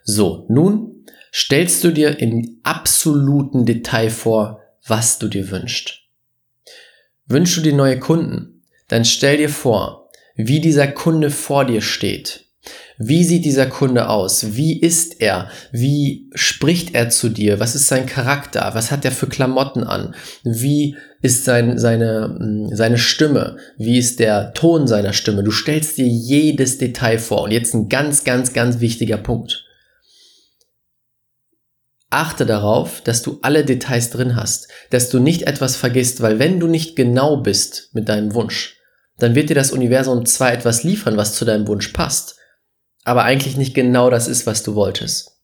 So, 0.03 0.45
nun 0.49 1.05
stellst 1.33 1.83
du 1.83 1.91
dir 1.91 2.19
im 2.19 2.59
absoluten 2.63 3.65
Detail 3.65 4.09
vor, 4.09 4.61
was 4.85 5.19
du 5.19 5.27
dir 5.27 5.49
wünschst. 5.49 6.01
Wünschst 7.25 7.57
du 7.57 7.61
dir 7.61 7.73
neue 7.73 7.99
Kunden, 7.99 8.56
dann 8.87 9.05
stell 9.05 9.37
dir 9.37 9.49
vor, 9.49 10.09
wie 10.35 10.59
dieser 10.59 10.87
Kunde 10.87 11.31
vor 11.31 11.65
dir 11.65 11.81
steht 11.81 12.47
wie 12.99 13.23
sieht 13.23 13.45
dieser 13.45 13.67
Kunde 13.67 14.09
aus? 14.09 14.55
Wie 14.55 14.79
ist 14.79 15.21
er? 15.21 15.49
Wie 15.71 16.29
spricht 16.33 16.95
er 16.95 17.09
zu 17.09 17.29
dir? 17.29 17.59
Was 17.59 17.75
ist 17.75 17.87
sein 17.87 18.07
Charakter? 18.07 18.71
Was 18.73 18.91
hat 18.91 19.05
er 19.05 19.11
für 19.11 19.27
Klamotten 19.27 19.83
an? 19.83 20.15
Wie 20.43 20.97
ist 21.21 21.45
sein, 21.45 21.77
seine, 21.77 22.35
hm, 22.39 22.75
seine 22.75 22.97
Stimme? 22.97 23.57
Wie 23.77 23.99
ist 23.99 24.19
der 24.19 24.53
Ton 24.53 24.87
seiner 24.87 25.13
Stimme? 25.13 25.43
Du 25.43 25.51
stellst 25.51 25.97
dir 25.97 26.07
jedes 26.07 26.79
Detail 26.79 27.19
vor. 27.19 27.43
Und 27.43 27.51
jetzt 27.51 27.75
ein 27.75 27.87
ganz, 27.87 28.23
ganz, 28.23 28.53
ganz 28.53 28.79
wichtiger 28.79 29.17
Punkt. 29.17 29.63
Achte 32.09 32.45
darauf, 32.45 33.01
dass 33.01 33.21
du 33.21 33.37
alle 33.41 33.65
Details 33.65 34.09
drin 34.09 34.35
hast, 34.35 34.69
dass 34.89 35.09
du 35.09 35.19
nicht 35.19 35.43
etwas 35.43 35.75
vergisst, 35.75 36.21
weil 36.21 36.39
wenn 36.39 36.59
du 36.59 36.67
nicht 36.67 36.95
genau 36.95 37.37
bist 37.37 37.89
mit 37.93 38.07
deinem 38.07 38.33
Wunsch, 38.33 38.76
dann 39.17 39.35
wird 39.35 39.49
dir 39.49 39.55
das 39.55 39.71
Universum 39.71 40.25
zwar 40.25 40.53
etwas 40.53 40.83
liefern, 40.83 41.17
was 41.17 41.33
zu 41.33 41.45
deinem 41.45 41.67
Wunsch 41.67 41.89
passt, 41.89 42.35
aber 43.03 43.23
eigentlich 43.23 43.57
nicht 43.57 43.73
genau 43.73 44.09
das 44.09 44.27
ist, 44.27 44.45
was 44.45 44.63
du 44.63 44.75
wolltest. 44.75 45.37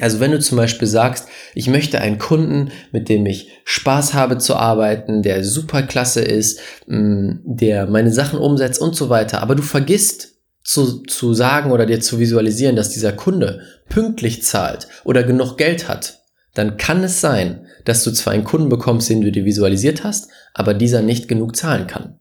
Also 0.00 0.20
wenn 0.20 0.32
du 0.32 0.38
zum 0.38 0.58
Beispiel 0.58 0.86
sagst, 0.86 1.28
ich 1.54 1.66
möchte 1.66 2.00
einen 2.00 2.18
Kunden, 2.18 2.70
mit 2.92 3.08
dem 3.08 3.24
ich 3.26 3.50
Spaß 3.64 4.14
habe 4.14 4.38
zu 4.38 4.54
arbeiten, 4.54 5.22
der 5.22 5.42
super 5.44 5.82
klasse 5.82 6.20
ist, 6.20 6.60
mm, 6.86 7.30
der 7.44 7.86
meine 7.86 8.12
Sachen 8.12 8.38
umsetzt 8.38 8.80
und 8.80 8.94
so 8.94 9.08
weiter, 9.08 9.42
aber 9.42 9.54
du 9.54 9.62
vergisst 9.62 10.34
zu, 10.62 11.02
zu 11.04 11.32
sagen 11.32 11.70
oder 11.70 11.86
dir 11.86 12.00
zu 12.00 12.18
visualisieren, 12.18 12.76
dass 12.76 12.90
dieser 12.90 13.12
Kunde 13.12 13.62
pünktlich 13.88 14.42
zahlt 14.42 14.88
oder 15.04 15.22
genug 15.22 15.56
Geld 15.56 15.88
hat, 15.88 16.20
dann 16.54 16.76
kann 16.76 17.02
es 17.02 17.20
sein, 17.20 17.66
dass 17.84 18.04
du 18.04 18.10
zwar 18.10 18.34
einen 18.34 18.44
Kunden 18.44 18.68
bekommst, 18.68 19.08
den 19.08 19.22
du 19.22 19.32
dir 19.32 19.46
visualisiert 19.46 20.04
hast, 20.04 20.28
aber 20.52 20.74
dieser 20.74 21.00
nicht 21.00 21.28
genug 21.28 21.56
zahlen 21.56 21.86
kann. 21.86 22.18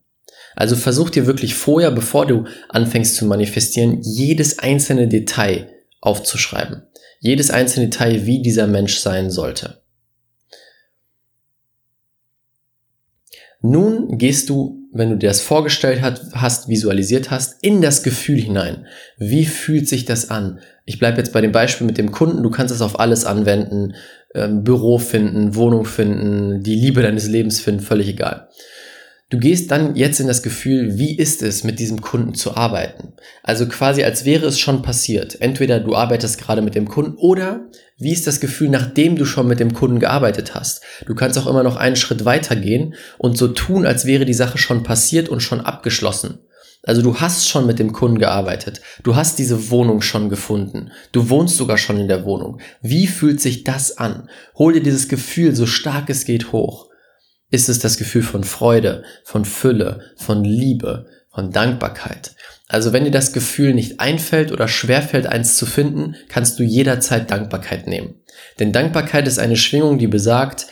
Also 0.57 0.75
versuch 0.75 1.11
dir 1.11 1.27
wirklich 1.27 1.53
vorher, 1.53 1.91
bevor 1.91 2.25
du 2.25 2.45
anfängst 2.69 3.15
zu 3.15 3.25
manifestieren, 3.27 3.99
jedes 4.01 4.57
einzelne 4.57 5.07
Detail 5.07 5.69
aufzuschreiben. 6.01 6.81
Jedes 7.19 7.51
einzelne 7.51 7.89
Detail, 7.89 8.25
wie 8.25 8.41
dieser 8.41 8.65
Mensch 8.65 8.97
sein 8.97 9.29
sollte. 9.29 9.81
Nun 13.61 14.17
gehst 14.17 14.49
du, 14.49 14.89
wenn 14.91 15.11
du 15.11 15.17
dir 15.17 15.29
das 15.29 15.41
vorgestellt 15.41 16.01
hast, 16.01 16.67
visualisiert 16.67 17.29
hast, 17.29 17.63
in 17.63 17.83
das 17.83 18.01
Gefühl 18.01 18.41
hinein. 18.41 18.87
Wie 19.19 19.45
fühlt 19.45 19.87
sich 19.87 20.05
das 20.05 20.31
an? 20.31 20.59
Ich 20.85 20.97
bleibe 20.97 21.19
jetzt 21.19 21.33
bei 21.33 21.41
dem 21.41 21.51
Beispiel 21.51 21.85
mit 21.85 21.99
dem 21.99 22.11
Kunden. 22.11 22.41
Du 22.41 22.49
kannst 22.49 22.73
es 22.73 22.81
auf 22.81 22.99
alles 22.99 23.25
anwenden. 23.25 23.93
Ähm, 24.33 24.63
Büro 24.63 24.97
finden, 24.97 25.53
Wohnung 25.53 25.85
finden, 25.85 26.63
die 26.63 26.75
Liebe 26.75 27.03
deines 27.03 27.27
Lebens 27.27 27.59
finden, 27.59 27.81
völlig 27.81 28.07
egal. 28.07 28.49
Du 29.29 29.39
gehst 29.39 29.71
dann 29.71 29.97
jetzt 29.97 30.21
in 30.21 30.27
das 30.27 30.41
Gefühl, 30.41 30.97
wie 30.97 31.17
ist 31.17 31.43
es, 31.43 31.65
mit 31.65 31.79
diesem 31.79 31.99
Kunden 31.99 32.33
zu 32.33 32.55
arbeiten? 32.55 33.11
Also 33.43 33.67
quasi, 33.67 34.05
als 34.05 34.23
wäre 34.23 34.45
es 34.45 34.57
schon 34.57 34.81
passiert. 34.81 35.41
Entweder 35.41 35.81
du 35.81 35.95
arbeitest 35.95 36.39
gerade 36.39 36.61
mit 36.61 36.75
dem 36.75 36.87
Kunden 36.87 37.17
oder 37.17 37.67
wie 37.97 38.13
ist 38.13 38.25
das 38.25 38.39
Gefühl, 38.39 38.69
nachdem 38.69 39.17
du 39.17 39.25
schon 39.25 39.49
mit 39.49 39.59
dem 39.59 39.73
Kunden 39.73 39.99
gearbeitet 39.99 40.55
hast? 40.55 40.81
Du 41.05 41.13
kannst 41.13 41.37
auch 41.37 41.47
immer 41.47 41.63
noch 41.63 41.75
einen 41.75 41.97
Schritt 41.97 42.23
weiter 42.23 42.55
gehen 42.55 42.95
und 43.17 43.37
so 43.37 43.49
tun, 43.49 43.85
als 43.85 44.05
wäre 44.05 44.23
die 44.23 44.33
Sache 44.33 44.57
schon 44.57 44.83
passiert 44.83 45.27
und 45.27 45.41
schon 45.41 45.59
abgeschlossen. 45.59 46.39
Also 46.83 47.01
du 47.01 47.19
hast 47.19 47.49
schon 47.49 47.65
mit 47.65 47.79
dem 47.79 47.91
Kunden 47.91 48.19
gearbeitet. 48.19 48.79
Du 49.03 49.17
hast 49.17 49.39
diese 49.39 49.69
Wohnung 49.71 50.01
schon 50.01 50.29
gefunden. 50.29 50.91
Du 51.11 51.29
wohnst 51.29 51.57
sogar 51.57 51.77
schon 51.77 51.99
in 51.99 52.07
der 52.07 52.23
Wohnung. 52.23 52.61
Wie 52.81 53.07
fühlt 53.07 53.41
sich 53.41 53.65
das 53.65 53.97
an? 53.97 54.29
Hol 54.57 54.71
dir 54.71 54.83
dieses 54.83 55.09
Gefühl 55.09 55.53
so 55.53 55.65
stark 55.65 56.09
es 56.09 56.23
geht 56.23 56.53
hoch 56.53 56.86
ist 57.49 57.69
es 57.69 57.79
das 57.79 57.97
Gefühl 57.97 58.23
von 58.23 58.43
Freude, 58.43 59.03
von 59.23 59.45
Fülle, 59.45 60.01
von 60.17 60.43
Liebe, 60.43 61.07
von 61.29 61.51
Dankbarkeit. 61.51 62.35
Also 62.67 62.93
wenn 62.93 63.05
dir 63.05 63.11
das 63.11 63.31
Gefühl 63.31 63.73
nicht 63.73 63.99
einfällt 63.99 64.51
oder 64.51 64.67
schwerfällt, 64.67 65.27
eins 65.27 65.55
zu 65.55 65.65
finden, 65.65 66.15
kannst 66.27 66.59
du 66.59 66.63
jederzeit 66.63 67.31
Dankbarkeit 67.31 67.87
nehmen. 67.87 68.15
Denn 68.59 68.73
Dankbarkeit 68.73 69.27
ist 69.27 69.39
eine 69.39 69.55
Schwingung, 69.55 69.97
die 69.97 70.07
besagt, 70.07 70.67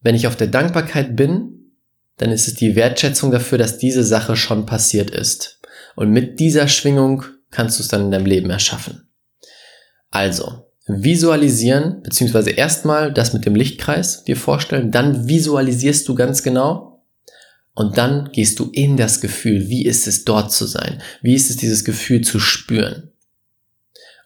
wenn 0.00 0.14
ich 0.14 0.26
auf 0.26 0.36
der 0.36 0.48
Dankbarkeit 0.48 1.14
bin, 1.14 1.74
dann 2.16 2.32
ist 2.32 2.48
es 2.48 2.54
die 2.54 2.74
Wertschätzung 2.74 3.30
dafür, 3.30 3.58
dass 3.58 3.78
diese 3.78 4.04
Sache 4.04 4.36
schon 4.36 4.66
passiert 4.66 5.10
ist. 5.10 5.60
Und 5.96 6.10
mit 6.10 6.40
dieser 6.40 6.68
Schwingung 6.68 7.24
kannst 7.50 7.78
du 7.78 7.82
es 7.82 7.88
dann 7.88 8.06
in 8.06 8.10
deinem 8.10 8.26
Leben 8.26 8.50
erschaffen. 8.50 9.08
Also, 10.10 10.69
visualisieren, 11.02 12.02
beziehungsweise 12.02 12.50
erstmal 12.50 13.12
das 13.12 13.32
mit 13.32 13.46
dem 13.46 13.54
Lichtkreis 13.54 14.24
dir 14.24 14.36
vorstellen, 14.36 14.90
dann 14.90 15.28
visualisierst 15.28 16.08
du 16.08 16.14
ganz 16.14 16.42
genau 16.42 17.02
und 17.74 17.96
dann 17.98 18.30
gehst 18.32 18.58
du 18.58 18.70
in 18.72 18.96
das 18.96 19.20
Gefühl, 19.20 19.68
wie 19.68 19.84
ist 19.84 20.06
es 20.06 20.24
dort 20.24 20.52
zu 20.52 20.66
sein, 20.66 21.02
wie 21.22 21.34
ist 21.34 21.50
es 21.50 21.56
dieses 21.56 21.84
Gefühl 21.84 22.20
zu 22.20 22.38
spüren. 22.38 23.10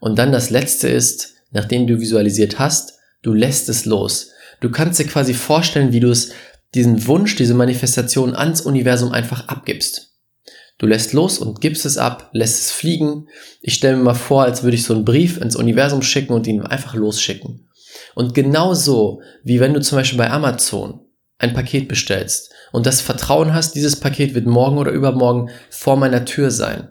Und 0.00 0.18
dann 0.18 0.33
das 0.33 0.50
letzte 0.50 0.88
ist, 0.88 1.35
nachdem 1.50 1.87
du 1.87 2.00
visualisiert 2.00 2.59
hast, 2.59 2.99
du 3.23 3.33
lässt 3.33 3.68
es 3.68 3.85
los. 3.85 4.30
Du 4.61 4.71
kannst 4.71 4.99
dir 4.99 5.06
quasi 5.06 5.35
vorstellen, 5.35 5.92
wie 5.92 6.00
du 6.00 6.11
es, 6.11 6.30
diesen 6.75 7.06
Wunsch, 7.06 7.37
diese 7.37 7.54
Manifestation 7.54 8.35
ans 8.35 8.61
Universum 8.61 9.12
einfach 9.12 9.49
abgibst. 9.49 10.13
Du 10.78 10.87
lässt 10.87 11.12
los 11.12 11.38
und 11.38 11.61
gibst 11.61 11.87
es 11.87 11.99
ab, 11.99 12.31
lässt 12.33 12.61
es 12.61 12.73
fliegen. 12.73 13.28
Ich 13.61 13.75
stelle 13.75 13.97
mir 13.97 14.02
mal 14.02 14.14
vor, 14.14 14.43
als 14.43 14.62
würde 14.62 14.76
ich 14.76 14.83
so 14.83 14.95
einen 14.95 15.04
Brief 15.04 15.40
ins 15.40 15.57
Universum 15.57 16.02
schicken 16.02 16.33
und 16.33 16.47
ihn 16.47 16.62
einfach 16.62 16.95
losschicken. 16.95 17.69
Und 18.14 18.35
genauso, 18.35 19.21
wie 19.45 19.61
wenn 19.61 19.75
du 19.75 19.81
zum 19.81 19.99
Beispiel 19.99 20.19
bei 20.19 20.31
Amazon 20.31 21.00
ein 21.38 21.54
Paket 21.54 21.88
bestellst 21.88 22.52
und 22.73 22.87
das 22.87 23.00
Vertrauen 23.00 23.54
hast, 23.54 23.75
dieses 23.75 23.97
Paket 23.97 24.35
wird 24.35 24.47
morgen 24.47 24.78
oder 24.78 24.90
übermorgen 24.90 25.50
vor 25.71 25.97
meiner 25.97 26.25
Tür 26.25 26.50
sein, 26.50 26.88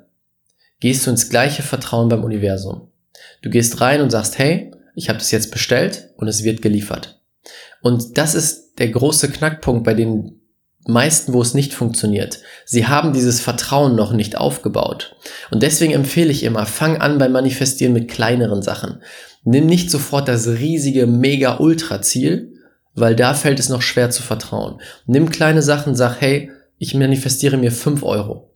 gehst 0.80 1.06
du 1.06 1.12
ins 1.12 1.30
gleiche 1.30 1.64
Vertrauen 1.64 2.10
beim 2.10 2.24
Universum. 2.24 2.90
Du 3.42 3.50
gehst 3.50 3.82
rein 3.82 4.02
und 4.02 4.12
sagst, 4.12 4.38
hey, 4.38 4.72
ich 4.96 5.10
habe 5.10 5.20
das 5.20 5.32
jetzt 5.32 5.52
bestellt 5.52 6.10
und 6.18 6.28
es 6.28 6.44
wird 6.44 6.62
geliefert. 6.62 7.22
Und 7.82 8.18
das 8.18 8.36
ist 8.36 8.76
der 8.80 8.90
große 8.90 9.30
Knackpunkt 9.30 9.84
bei 9.84 9.94
den 9.94 10.43
meisten, 10.86 11.34
wo 11.34 11.42
es 11.42 11.54
nicht 11.54 11.74
funktioniert. 11.74 12.40
Sie 12.66 12.88
haben 12.88 13.14
dieses 13.14 13.40
Vertrauen 13.40 13.96
noch 13.96 14.14
nicht 14.14 14.38
aufgebaut. 14.38 15.16
Und 15.52 15.64
deswegen 15.64 15.94
empfehle 15.94 16.32
ich 16.32 16.44
immer, 16.44 16.66
fang 16.66 16.98
an 16.98 17.18
beim 17.18 17.32
Manifestieren 17.32 17.94
mit 17.94 18.10
kleineren 18.10 18.62
Sachen. 18.62 19.02
Nimm 19.44 19.66
nicht 19.66 19.90
sofort 19.92 20.28
das 20.28 20.48
riesige, 20.48 21.08
mega 21.08 21.58
Ultra-Ziel, 21.58 22.54
weil 22.96 23.16
da 23.16 23.34
fällt 23.34 23.60
es 23.60 23.70
noch 23.70 23.82
schwer 23.82 24.10
zu 24.10 24.24
vertrauen. 24.24 24.82
Nimm 25.06 25.30
kleine 25.30 25.62
Sachen, 25.62 25.96
sag, 25.96 26.22
hey, 26.22 26.52
ich 26.78 26.94
manifestiere 26.94 27.58
mir 27.58 27.72
fünf 27.72 28.04
Euro. 28.04 28.50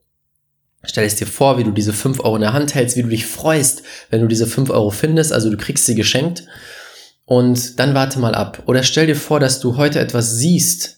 Stell 0.84 1.06
es 1.06 1.16
dir 1.16 1.28
vor, 1.28 1.58
wie 1.58 1.64
du 1.64 1.72
diese 1.72 1.94
fünf 1.94 2.20
Euro 2.20 2.36
in 2.36 2.42
der 2.42 2.54
Hand 2.54 2.76
hältst, 2.76 2.98
wie 2.98 3.04
du 3.04 3.10
dich 3.10 3.26
freust, 3.26 3.84
wenn 4.10 4.22
du 4.22 4.28
diese 4.28 4.48
fünf 4.48 4.70
Euro 4.70 4.90
findest, 4.90 5.34
also 5.34 5.50
du 5.50 5.58
kriegst 5.58 5.86
sie 5.86 5.96
geschenkt 5.96 6.44
und 7.26 7.80
dann 7.80 7.94
warte 7.94 8.20
mal 8.20 8.36
ab. 8.36 8.64
Oder 8.68 8.84
stell 8.84 9.08
dir 9.08 9.16
vor, 9.16 9.40
dass 9.40 9.60
du 9.60 9.76
heute 9.76 10.00
etwas 10.00 10.38
siehst, 10.38 10.97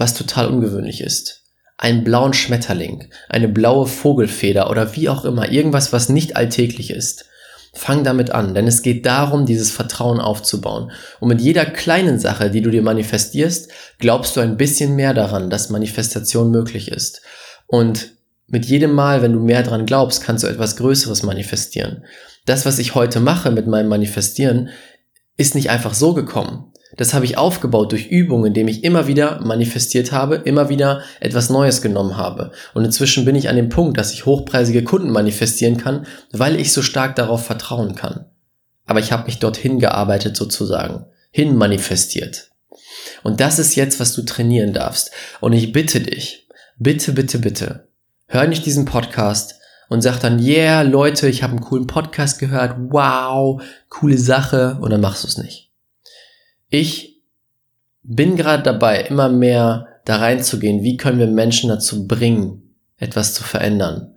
was 0.00 0.14
total 0.14 0.48
ungewöhnlich 0.48 1.00
ist. 1.00 1.44
Einen 1.76 2.04
blauen 2.04 2.32
Schmetterling, 2.32 3.10
eine 3.28 3.48
blaue 3.48 3.86
Vogelfeder 3.86 4.70
oder 4.70 4.96
wie 4.96 5.08
auch 5.08 5.24
immer, 5.24 5.50
irgendwas, 5.50 5.92
was 5.92 6.08
nicht 6.08 6.36
alltäglich 6.36 6.90
ist. 6.90 7.26
Fang 7.74 8.02
damit 8.02 8.30
an, 8.30 8.54
denn 8.54 8.66
es 8.66 8.82
geht 8.82 9.06
darum, 9.06 9.46
dieses 9.46 9.70
Vertrauen 9.70 10.20
aufzubauen. 10.20 10.90
Und 11.20 11.28
mit 11.28 11.40
jeder 11.40 11.64
kleinen 11.66 12.18
Sache, 12.18 12.50
die 12.50 12.62
du 12.62 12.70
dir 12.70 12.82
manifestierst, 12.82 13.70
glaubst 13.98 14.36
du 14.36 14.40
ein 14.40 14.56
bisschen 14.56 14.96
mehr 14.96 15.14
daran, 15.14 15.50
dass 15.50 15.70
Manifestation 15.70 16.50
möglich 16.50 16.90
ist. 16.90 17.20
Und 17.66 18.12
mit 18.48 18.64
jedem 18.64 18.94
Mal, 18.94 19.22
wenn 19.22 19.34
du 19.34 19.40
mehr 19.40 19.62
daran 19.62 19.86
glaubst, 19.86 20.22
kannst 20.22 20.42
du 20.42 20.48
etwas 20.48 20.76
Größeres 20.76 21.22
manifestieren. 21.22 22.04
Das, 22.46 22.64
was 22.64 22.78
ich 22.78 22.94
heute 22.94 23.20
mache 23.20 23.50
mit 23.50 23.66
meinem 23.66 23.88
Manifestieren, 23.88 24.70
ist 25.36 25.54
nicht 25.54 25.70
einfach 25.70 25.94
so 25.94 26.14
gekommen. 26.14 26.72
Das 26.96 27.12
habe 27.12 27.26
ich 27.26 27.36
aufgebaut 27.36 27.92
durch 27.92 28.06
Übungen, 28.06 28.46
indem 28.46 28.68
ich 28.68 28.82
immer 28.82 29.06
wieder 29.06 29.40
manifestiert 29.44 30.10
habe, 30.10 30.36
immer 30.36 30.68
wieder 30.68 31.02
etwas 31.20 31.50
Neues 31.50 31.82
genommen 31.82 32.16
habe. 32.16 32.52
Und 32.72 32.84
inzwischen 32.84 33.24
bin 33.24 33.36
ich 33.36 33.48
an 33.48 33.56
dem 33.56 33.68
Punkt, 33.68 33.98
dass 33.98 34.12
ich 34.12 34.24
hochpreisige 34.24 34.84
Kunden 34.84 35.10
manifestieren 35.10 35.76
kann, 35.76 36.06
weil 36.32 36.58
ich 36.58 36.72
so 36.72 36.82
stark 36.82 37.14
darauf 37.16 37.44
vertrauen 37.44 37.94
kann. 37.94 38.24
Aber 38.86 39.00
ich 39.00 39.12
habe 39.12 39.26
mich 39.26 39.38
dorthin 39.38 39.78
gearbeitet 39.80 40.36
sozusagen, 40.36 41.04
hin 41.30 41.56
manifestiert. 41.56 42.50
Und 43.22 43.40
das 43.40 43.58
ist 43.58 43.74
jetzt, 43.74 44.00
was 44.00 44.14
du 44.14 44.22
trainieren 44.22 44.72
darfst. 44.72 45.10
Und 45.40 45.52
ich 45.52 45.72
bitte 45.72 46.00
dich, 46.00 46.48
bitte, 46.78 47.12
bitte, 47.12 47.38
bitte, 47.38 47.88
hör 48.28 48.46
nicht 48.46 48.64
diesen 48.64 48.86
Podcast 48.86 49.56
und 49.90 50.00
sag 50.00 50.20
dann, 50.20 50.42
yeah, 50.42 50.80
Leute, 50.82 51.28
ich 51.28 51.42
habe 51.42 51.52
einen 51.52 51.60
coolen 51.60 51.86
Podcast 51.86 52.38
gehört, 52.38 52.76
wow, 52.78 53.60
coole 53.90 54.16
Sache, 54.16 54.78
und 54.80 54.90
dann 54.90 55.02
machst 55.02 55.24
du 55.24 55.28
es 55.28 55.36
nicht 55.36 55.67
ich 56.68 57.22
bin 58.02 58.36
gerade 58.36 58.62
dabei, 58.62 59.02
immer 59.02 59.28
mehr 59.28 59.86
da 60.04 60.16
reinzugehen, 60.16 60.82
wie 60.82 60.96
können 60.96 61.18
wir 61.18 61.26
Menschen 61.26 61.68
dazu 61.68 62.06
bringen, 62.06 62.74
etwas 62.96 63.34
zu 63.34 63.44
verändern. 63.44 64.14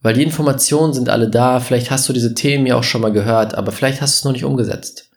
Weil 0.00 0.14
die 0.14 0.22
Informationen 0.22 0.92
sind 0.92 1.08
alle 1.08 1.28
da, 1.28 1.60
vielleicht 1.60 1.90
hast 1.90 2.08
du 2.08 2.12
diese 2.12 2.34
Themen 2.34 2.66
ja 2.66 2.76
auch 2.76 2.84
schon 2.84 3.00
mal 3.00 3.12
gehört, 3.12 3.54
aber 3.54 3.72
vielleicht 3.72 4.00
hast 4.00 4.14
du 4.14 4.18
es 4.18 4.24
noch 4.24 4.32
nicht 4.32 4.44
umgesetzt. 4.44 5.10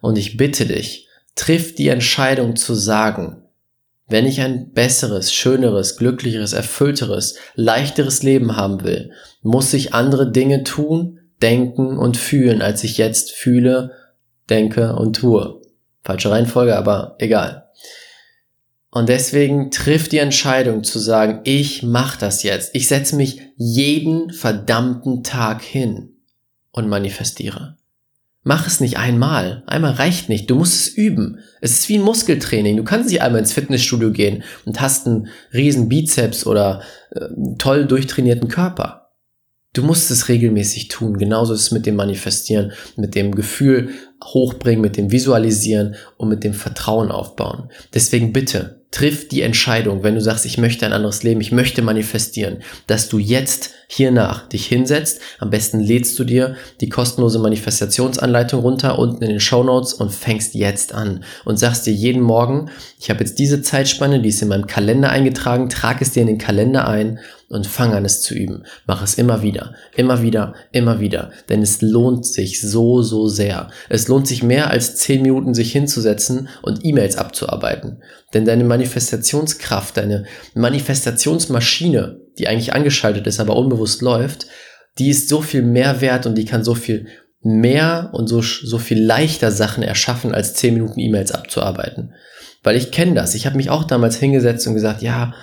Und 0.00 0.16
ich 0.16 0.36
bitte 0.36 0.66
dich, 0.66 1.08
triff 1.34 1.74
die 1.74 1.88
Entscheidung 1.88 2.56
zu 2.56 2.74
sagen, 2.74 3.42
wenn 4.08 4.26
ich 4.26 4.40
ein 4.40 4.72
besseres, 4.72 5.32
schöneres, 5.32 5.96
glücklicheres, 5.96 6.52
erfüllteres, 6.52 7.36
leichteres 7.54 8.22
Leben 8.22 8.56
haben 8.56 8.82
will, 8.82 9.12
muss 9.42 9.74
ich 9.74 9.92
andere 9.92 10.30
Dinge 10.30 10.64
tun, 10.64 11.20
denken 11.42 11.98
und 11.98 12.16
fühlen, 12.16 12.62
als 12.62 12.84
ich 12.84 12.96
jetzt 12.96 13.32
fühle, 13.32 13.92
denke 14.48 14.96
und 14.96 15.16
tue. 15.16 15.60
Falsche 16.02 16.30
Reihenfolge, 16.30 16.76
aber 16.76 17.16
egal. 17.18 17.68
Und 18.90 19.08
deswegen 19.08 19.70
trifft 19.70 20.12
die 20.12 20.18
Entscheidung 20.18 20.82
zu 20.82 20.98
sagen, 20.98 21.40
ich 21.44 21.82
mache 21.82 22.18
das 22.18 22.42
jetzt. 22.42 22.74
Ich 22.74 22.88
setze 22.88 23.16
mich 23.16 23.40
jeden 23.56 24.32
verdammten 24.32 25.22
Tag 25.22 25.62
hin 25.62 26.16
und 26.72 26.88
manifestiere. 26.88 27.76
Mach 28.44 28.66
es 28.66 28.80
nicht 28.80 28.96
einmal. 28.96 29.62
Einmal 29.66 29.92
reicht 29.92 30.30
nicht. 30.30 30.48
Du 30.48 30.54
musst 30.54 30.74
es 30.74 30.88
üben. 30.88 31.40
Es 31.60 31.72
ist 31.72 31.88
wie 31.90 31.98
ein 31.98 32.02
Muskeltraining. 32.02 32.78
Du 32.78 32.84
kannst 32.84 33.10
nicht 33.10 33.20
einmal 33.20 33.40
ins 33.40 33.52
Fitnessstudio 33.52 34.10
gehen 34.10 34.42
und 34.64 34.80
hast 34.80 35.06
einen 35.06 35.28
riesen 35.52 35.90
Bizeps 35.90 36.46
oder 36.46 36.80
äh, 37.10 37.26
toll 37.58 37.84
durchtrainierten 37.84 38.48
Körper. 38.48 38.97
Du 39.78 39.84
musst 39.84 40.10
es 40.10 40.28
regelmäßig 40.28 40.88
tun. 40.88 41.18
Genauso 41.18 41.54
ist 41.54 41.60
es 41.60 41.70
mit 41.70 41.86
dem 41.86 41.94
Manifestieren, 41.94 42.72
mit 42.96 43.14
dem 43.14 43.32
Gefühl 43.32 43.90
hochbringen, 44.24 44.80
mit 44.80 44.96
dem 44.96 45.12
Visualisieren 45.12 45.94
und 46.16 46.28
mit 46.28 46.42
dem 46.42 46.52
Vertrauen 46.52 47.12
aufbauen. 47.12 47.70
Deswegen 47.94 48.32
bitte, 48.32 48.77
triff 48.90 49.28
die 49.28 49.42
Entscheidung, 49.42 50.02
wenn 50.02 50.14
du 50.14 50.20
sagst, 50.20 50.46
ich 50.46 50.56
möchte 50.56 50.86
ein 50.86 50.92
anderes 50.92 51.22
Leben, 51.22 51.40
ich 51.40 51.52
möchte 51.52 51.82
manifestieren, 51.82 52.62
dass 52.86 53.08
du 53.08 53.18
jetzt 53.18 53.70
hiernach 53.86 54.48
dich 54.48 54.66
hinsetzt. 54.66 55.20
Am 55.38 55.50
besten 55.50 55.80
lädst 55.80 56.18
du 56.18 56.24
dir 56.24 56.56
die 56.80 56.88
kostenlose 56.88 57.38
Manifestationsanleitung 57.38 58.60
runter 58.60 58.98
unten 58.98 59.24
in 59.24 59.30
den 59.30 59.40
Show 59.40 59.62
Notes 59.62 59.94
und 59.94 60.12
fängst 60.12 60.54
jetzt 60.54 60.94
an 60.94 61.24
und 61.44 61.58
sagst 61.58 61.86
dir 61.86 61.92
jeden 61.92 62.22
Morgen, 62.22 62.70
ich 62.98 63.10
habe 63.10 63.20
jetzt 63.20 63.38
diese 63.38 63.62
Zeitspanne, 63.62 64.20
die 64.20 64.28
ist 64.28 64.42
in 64.42 64.48
meinem 64.48 64.66
Kalender 64.66 65.10
eingetragen, 65.10 65.68
trag 65.68 66.02
es 66.02 66.12
dir 66.12 66.20
in 66.20 66.26
den 66.26 66.38
Kalender 66.38 66.86
ein 66.86 67.18
und 67.48 67.66
fang 67.66 67.94
an 67.94 68.04
es 68.04 68.20
zu 68.20 68.34
üben. 68.34 68.64
Mach 68.86 69.02
es 69.02 69.14
immer 69.14 69.42
wieder, 69.42 69.74
immer 69.96 70.22
wieder, 70.22 70.54
immer 70.70 71.00
wieder, 71.00 71.30
denn 71.48 71.62
es 71.62 71.80
lohnt 71.80 72.26
sich 72.26 72.60
so, 72.60 73.02
so 73.02 73.26
sehr. 73.26 73.70
Es 73.88 74.08
lohnt 74.08 74.28
sich 74.28 74.42
mehr 74.42 74.70
als 74.70 74.96
zehn 74.96 75.22
Minuten 75.22 75.54
sich 75.54 75.72
hinzusetzen 75.72 76.48
und 76.60 76.84
E-Mails 76.84 77.16
abzuarbeiten. 77.16 78.02
Denn 78.34 78.44
deine 78.44 78.64
Manifestationskraft, 78.78 79.96
deine 79.96 80.24
Manifestationsmaschine, 80.54 82.20
die 82.38 82.46
eigentlich 82.46 82.72
angeschaltet 82.72 83.26
ist, 83.26 83.40
aber 83.40 83.56
unbewusst 83.56 84.02
läuft, 84.02 84.46
die 84.98 85.10
ist 85.10 85.28
so 85.28 85.42
viel 85.42 85.62
mehr 85.62 86.00
wert 86.00 86.26
und 86.26 86.36
die 86.36 86.44
kann 86.44 86.62
so 86.62 86.74
viel 86.74 87.08
mehr 87.40 88.10
und 88.12 88.28
so, 88.28 88.40
so 88.40 88.78
viel 88.78 89.02
leichter 89.02 89.50
Sachen 89.50 89.82
erschaffen, 89.82 90.34
als 90.34 90.54
zehn 90.54 90.74
Minuten 90.74 91.00
E-Mails 91.00 91.32
abzuarbeiten. 91.32 92.14
Weil 92.62 92.76
ich 92.76 92.90
kenne 92.90 93.14
das. 93.14 93.34
Ich 93.34 93.46
habe 93.46 93.56
mich 93.56 93.70
auch 93.70 93.84
damals 93.84 94.16
hingesetzt 94.16 94.66
und 94.66 94.74
gesagt, 94.74 95.02
ja, 95.02 95.34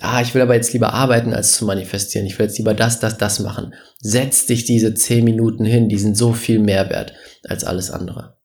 ah, 0.00 0.20
ich 0.20 0.34
will 0.34 0.42
aber 0.42 0.54
jetzt 0.54 0.72
lieber 0.72 0.94
arbeiten, 0.94 1.32
als 1.34 1.54
zu 1.54 1.64
manifestieren. 1.64 2.26
Ich 2.26 2.38
will 2.38 2.46
jetzt 2.46 2.58
lieber 2.58 2.74
das, 2.74 3.00
das, 3.00 3.18
das 3.18 3.40
machen. 3.40 3.74
Setz 4.00 4.46
dich 4.46 4.64
diese 4.64 4.94
zehn 4.94 5.24
Minuten 5.24 5.64
hin, 5.64 5.88
die 5.88 5.98
sind 5.98 6.16
so 6.16 6.32
viel 6.32 6.58
mehr 6.58 6.88
wert 6.90 7.12
als 7.44 7.64
alles 7.64 7.90
andere. 7.90 8.36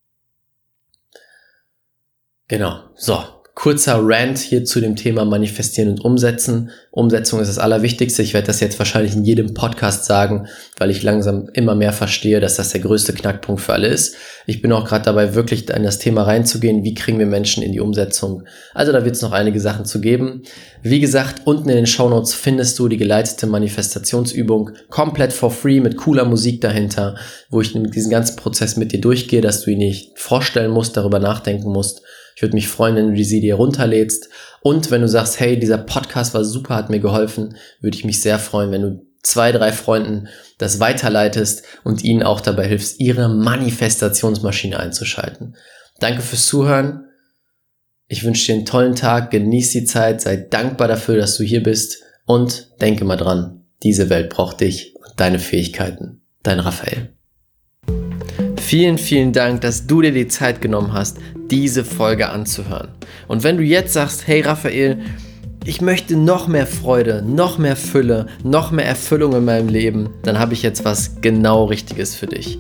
Genau. 2.48 2.84
So, 2.96 3.24
kurzer 3.56 4.00
Rant 4.02 4.40
hier 4.40 4.66
zu 4.66 4.82
dem 4.82 4.96
Thema 4.96 5.26
Manifestieren 5.26 5.92
und 5.92 6.04
Umsetzen. 6.04 6.72
Umsetzung 6.90 7.40
ist 7.40 7.50
das 7.50 7.60
Allerwichtigste. 7.60 8.24
Ich 8.24 8.34
werde 8.34 8.48
das 8.48 8.60
jetzt 8.60 8.80
wahrscheinlich 8.80 9.14
in 9.14 9.24
jedem 9.24 9.54
Podcast 9.54 10.06
sagen, 10.06 10.48
weil 10.80 10.90
ich 10.90 11.04
langsam 11.04 11.50
immer 11.54 11.76
mehr 11.76 11.94
verstehe, 11.94 12.40
dass 12.40 12.56
das 12.56 12.72
der 12.72 12.82
größte 12.82 13.14
Knackpunkt 13.14 13.62
für 13.62 13.74
alle 13.74 13.88
ist. 13.88 14.16
Ich 14.48 14.64
bin 14.64 14.72
auch 14.72 14.86
gerade 14.86 15.06
dabei, 15.06 15.36
wirklich 15.36 15.70
in 15.70 15.84
das 15.84 16.00
Thema 16.00 16.24
reinzugehen, 16.24 16.84
wie 16.84 16.96
kriegen 16.96 17.20
wir 17.20 17.28
Menschen 17.28 17.62
in 17.62 17.72
die 17.72 17.80
Umsetzung. 17.80 18.44
Also 18.74 18.92
da 18.92 19.06
wird 19.06 19.16
es 19.16 19.22
noch 19.22 19.34
einige 19.34 19.60
Sachen 19.60 19.86
zu 19.86 20.02
geben. 20.02 20.42
Wie 20.82 21.00
gesagt, 21.00 21.44
unten 21.46 21.70
in 21.70 21.76
den 21.76 21.88
Show 21.88 22.10
Notes 22.10 22.34
findest 22.34 22.80
du 22.80 22.88
die 22.88 22.98
geleitete 22.98 23.46
Manifestationsübung 23.46 24.72
komplett 24.90 25.32
for 25.32 25.52
free 25.52 25.80
mit 25.80 25.98
cooler 25.98 26.26
Musik 26.26 26.60
dahinter, 26.62 27.18
wo 27.52 27.62
ich 27.62 27.74
diesen 27.74 28.12
ganzen 28.12 28.36
Prozess 28.36 28.78
mit 28.78 28.92
dir 28.92 29.00
durchgehe, 29.00 29.42
dass 29.42 29.62
du 29.62 29.72
ihn 29.72 29.78
nicht 29.78 30.18
vorstellen 30.18 30.72
musst, 30.72 30.98
darüber 30.98 31.20
nachdenken 31.20 31.72
musst 31.72 32.02
ich 32.36 32.42
würde 32.42 32.56
mich 32.56 32.68
freuen, 32.68 32.96
wenn 32.96 33.14
du 33.14 33.24
sie 33.24 33.42
dir 33.42 33.56
runterlädst. 33.56 34.30
Und 34.62 34.92
wenn 34.92 35.02
du 35.02 35.08
sagst, 35.08 35.40
hey, 35.40 35.60
dieser 35.60 35.78
Podcast 35.78 36.34
war 36.34 36.44
super, 36.44 36.76
hat 36.76 36.90
mir 36.90 37.00
geholfen, 37.00 37.58
würde 37.82 37.98
ich 37.98 38.06
mich 38.06 38.22
sehr 38.22 38.40
freuen, 38.40 38.72
wenn 38.72 38.82
du 38.82 39.06
zwei, 39.24 39.52
drei 39.52 39.72
Freunden 39.72 40.28
das 40.58 40.80
weiterleitest 40.80 41.64
und 41.84 42.04
ihnen 42.04 42.24
auch 42.24 42.42
dabei 42.42 42.68
hilfst, 42.68 43.00
ihre 43.00 43.30
Manifestationsmaschine 43.30 44.80
einzuschalten. 44.80 45.56
Danke 46.00 46.22
fürs 46.22 46.48
Zuhören. 46.48 47.06
Ich 48.08 48.24
wünsche 48.24 48.48
dir 48.48 48.56
einen 48.56 48.66
tollen 48.66 48.96
Tag, 48.96 49.32
genieß 49.32 49.72
die 49.72 49.86
Zeit, 49.86 50.22
sei 50.22 50.36
dankbar 50.36 50.88
dafür, 50.88 51.18
dass 51.18 51.38
du 51.38 51.44
hier 51.44 51.64
bist 51.64 52.04
und 52.26 52.70
denke 52.82 53.06
mal 53.06 53.18
dran, 53.18 53.66
diese 53.82 54.10
Welt 54.10 54.30
braucht 54.30 54.62
dich 54.62 54.96
und 54.96 55.20
deine 55.20 55.40
Fähigkeiten. 55.40 56.22
Dein 56.44 56.60
Raphael. 56.60 57.13
Vielen, 58.74 58.98
vielen 58.98 59.34
Dank, 59.34 59.62
dass 59.62 59.86
du 59.86 60.02
dir 60.02 60.12
die 60.12 60.28
Zeit 60.28 60.60
genommen 60.60 60.94
hast, 60.94 61.20
diese 61.52 61.86
Folge 61.86 62.30
anzuhören. 62.30 62.88
Und 63.28 63.44
wenn 63.44 63.58
du 63.58 63.62
jetzt 63.62 63.94
sagst, 63.94 64.26
hey 64.26 64.42
Raphael, 64.42 64.98
ich 65.64 65.80
möchte 65.80 66.18
noch 66.18 66.48
mehr 66.48 66.66
Freude, 66.66 67.22
noch 67.24 67.60
mehr 67.60 67.76
Fülle, 67.76 68.26
noch 68.44 68.72
mehr 68.72 68.88
Erfüllung 68.88 69.34
in 69.34 69.46
meinem 69.46 69.68
Leben, 69.68 70.10
dann 70.24 70.40
habe 70.40 70.54
ich 70.54 70.64
jetzt 70.64 70.86
was 70.86 71.22
genau 71.22 71.66
Richtiges 71.66 72.16
für 72.16 72.26
dich. 72.26 72.58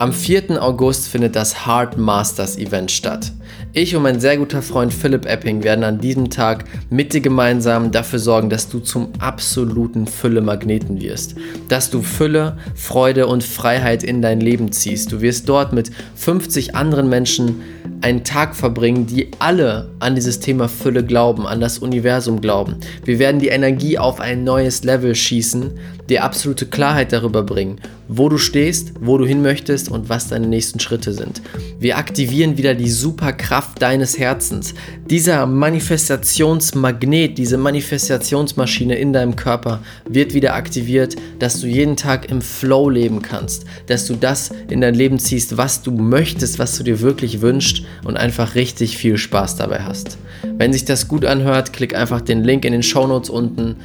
Am 0.00 0.12
4. 0.12 0.60
August 0.60 1.06
findet 1.06 1.36
das 1.36 1.66
Heart 1.66 1.96
Masters 1.96 2.58
Event 2.58 2.90
statt. 2.90 3.30
Ich 3.72 3.94
und 3.94 4.02
mein 4.02 4.18
sehr 4.18 4.36
guter 4.36 4.60
Freund 4.60 4.92
Philipp 4.92 5.24
Epping 5.24 5.62
werden 5.62 5.84
an 5.84 6.00
diesem 6.00 6.30
Tag 6.30 6.64
mit 6.90 7.12
dir 7.12 7.20
gemeinsam 7.20 7.92
dafür 7.92 8.18
sorgen, 8.18 8.50
dass 8.50 8.68
du 8.68 8.80
zum 8.80 9.12
absoluten 9.20 10.08
Fülle-Magneten 10.08 11.00
wirst. 11.00 11.36
Dass 11.68 11.90
du 11.90 12.02
Fülle, 12.02 12.58
Freude 12.74 13.28
und 13.28 13.44
Freiheit 13.44 14.02
in 14.02 14.20
dein 14.20 14.40
Leben 14.40 14.72
ziehst. 14.72 15.12
Du 15.12 15.20
wirst 15.20 15.48
dort 15.48 15.72
mit 15.72 15.92
50 16.16 16.74
anderen 16.74 17.08
Menschen 17.08 17.62
einen 18.00 18.24
Tag 18.24 18.56
verbringen, 18.56 19.06
die 19.06 19.30
alle 19.38 19.90
an 20.00 20.14
dieses 20.16 20.40
Thema 20.40 20.68
Fülle 20.68 21.04
glauben, 21.04 21.46
an 21.46 21.60
das 21.60 21.78
Universum 21.78 22.40
glauben. 22.40 22.76
Wir 23.04 23.18
werden 23.18 23.40
die 23.40 23.48
Energie 23.48 23.96
auf 23.96 24.20
ein 24.20 24.44
neues 24.44 24.84
Level 24.84 25.14
schießen, 25.14 25.70
dir 26.08 26.24
absolute 26.24 26.66
Klarheit 26.66 27.12
darüber 27.12 27.42
bringen, 27.42 27.80
wo 28.08 28.28
du 28.28 28.36
stehst, 28.36 28.92
wo 29.00 29.16
du 29.16 29.24
hin 29.24 29.42
möchtest 29.42 29.90
und 29.90 30.08
was 30.08 30.28
deine 30.28 30.46
nächsten 30.46 30.80
Schritte 30.80 31.12
sind. 31.12 31.40
Wir 31.78 31.96
aktivieren 31.96 32.58
wieder 32.58 32.74
die 32.74 32.90
Superkraft 32.90 33.80
deines 33.80 34.18
Herzens. 34.18 34.74
Dieser 35.08 35.46
Manifestationsmagnet, 35.46 37.38
diese 37.38 37.56
Manifestationsmaschine 37.56 38.96
in 38.96 39.12
deinem 39.12 39.36
Körper 39.36 39.80
wird 40.08 40.34
wieder 40.34 40.54
aktiviert, 40.54 41.16
dass 41.38 41.60
du 41.60 41.66
jeden 41.66 41.96
Tag 41.96 42.30
im 42.30 42.42
Flow 42.42 42.90
leben 42.90 43.22
kannst, 43.22 43.64
dass 43.86 44.06
du 44.06 44.14
das 44.14 44.50
in 44.68 44.80
dein 44.80 44.94
Leben 44.94 45.18
ziehst, 45.18 45.56
was 45.56 45.82
du 45.82 45.90
möchtest, 45.90 46.58
was 46.58 46.76
du 46.76 46.84
dir 46.84 47.00
wirklich 47.00 47.40
wünschst 47.40 47.84
und 48.04 48.16
einfach 48.16 48.54
richtig 48.54 48.98
viel 48.98 49.16
Spaß 49.16 49.56
dabei 49.56 49.80
hast. 49.80 50.18
Wenn 50.56 50.72
sich 50.72 50.84
das 50.84 51.08
gut 51.08 51.24
anhört, 51.24 51.72
klick 51.72 51.94
einfach 51.96 52.20
den 52.20 52.44
Link 52.44 52.64
in 52.64 52.72
den 52.72 52.82
Show 52.82 53.06
Notes 53.06 53.30
unten, 53.30 53.76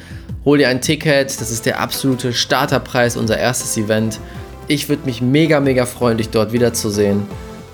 hol 0.45 0.58
dir 0.58 0.69
ein 0.69 0.82
Ticket, 0.82 1.39
das 1.39 1.52
ist 1.52 1.65
der 1.65 1.80
absolute 1.80 2.34
Starterpreis, 2.34 3.17
unser 3.17 3.38
erstes 3.38 3.78
Event. 3.78 4.19
Ich 4.67 4.89
würde 4.89 5.06
mich 5.06 5.21
mega, 5.21 5.60
mega 5.60 5.86
freuen, 5.86 6.17
dich 6.17 6.30
dort 6.30 6.54
wiederzusehen. 6.54 7.28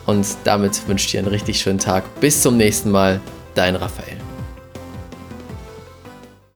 Und 0.05 0.25
damit 0.43 0.87
wünsche 0.87 1.05
ich 1.05 1.11
dir 1.11 1.19
einen 1.19 1.27
richtig 1.27 1.59
schönen 1.59 1.79
Tag. 1.79 2.03
Bis 2.19 2.41
zum 2.41 2.57
nächsten 2.57 2.91
Mal, 2.91 3.19
dein 3.55 3.75
Raphael. 3.75 4.14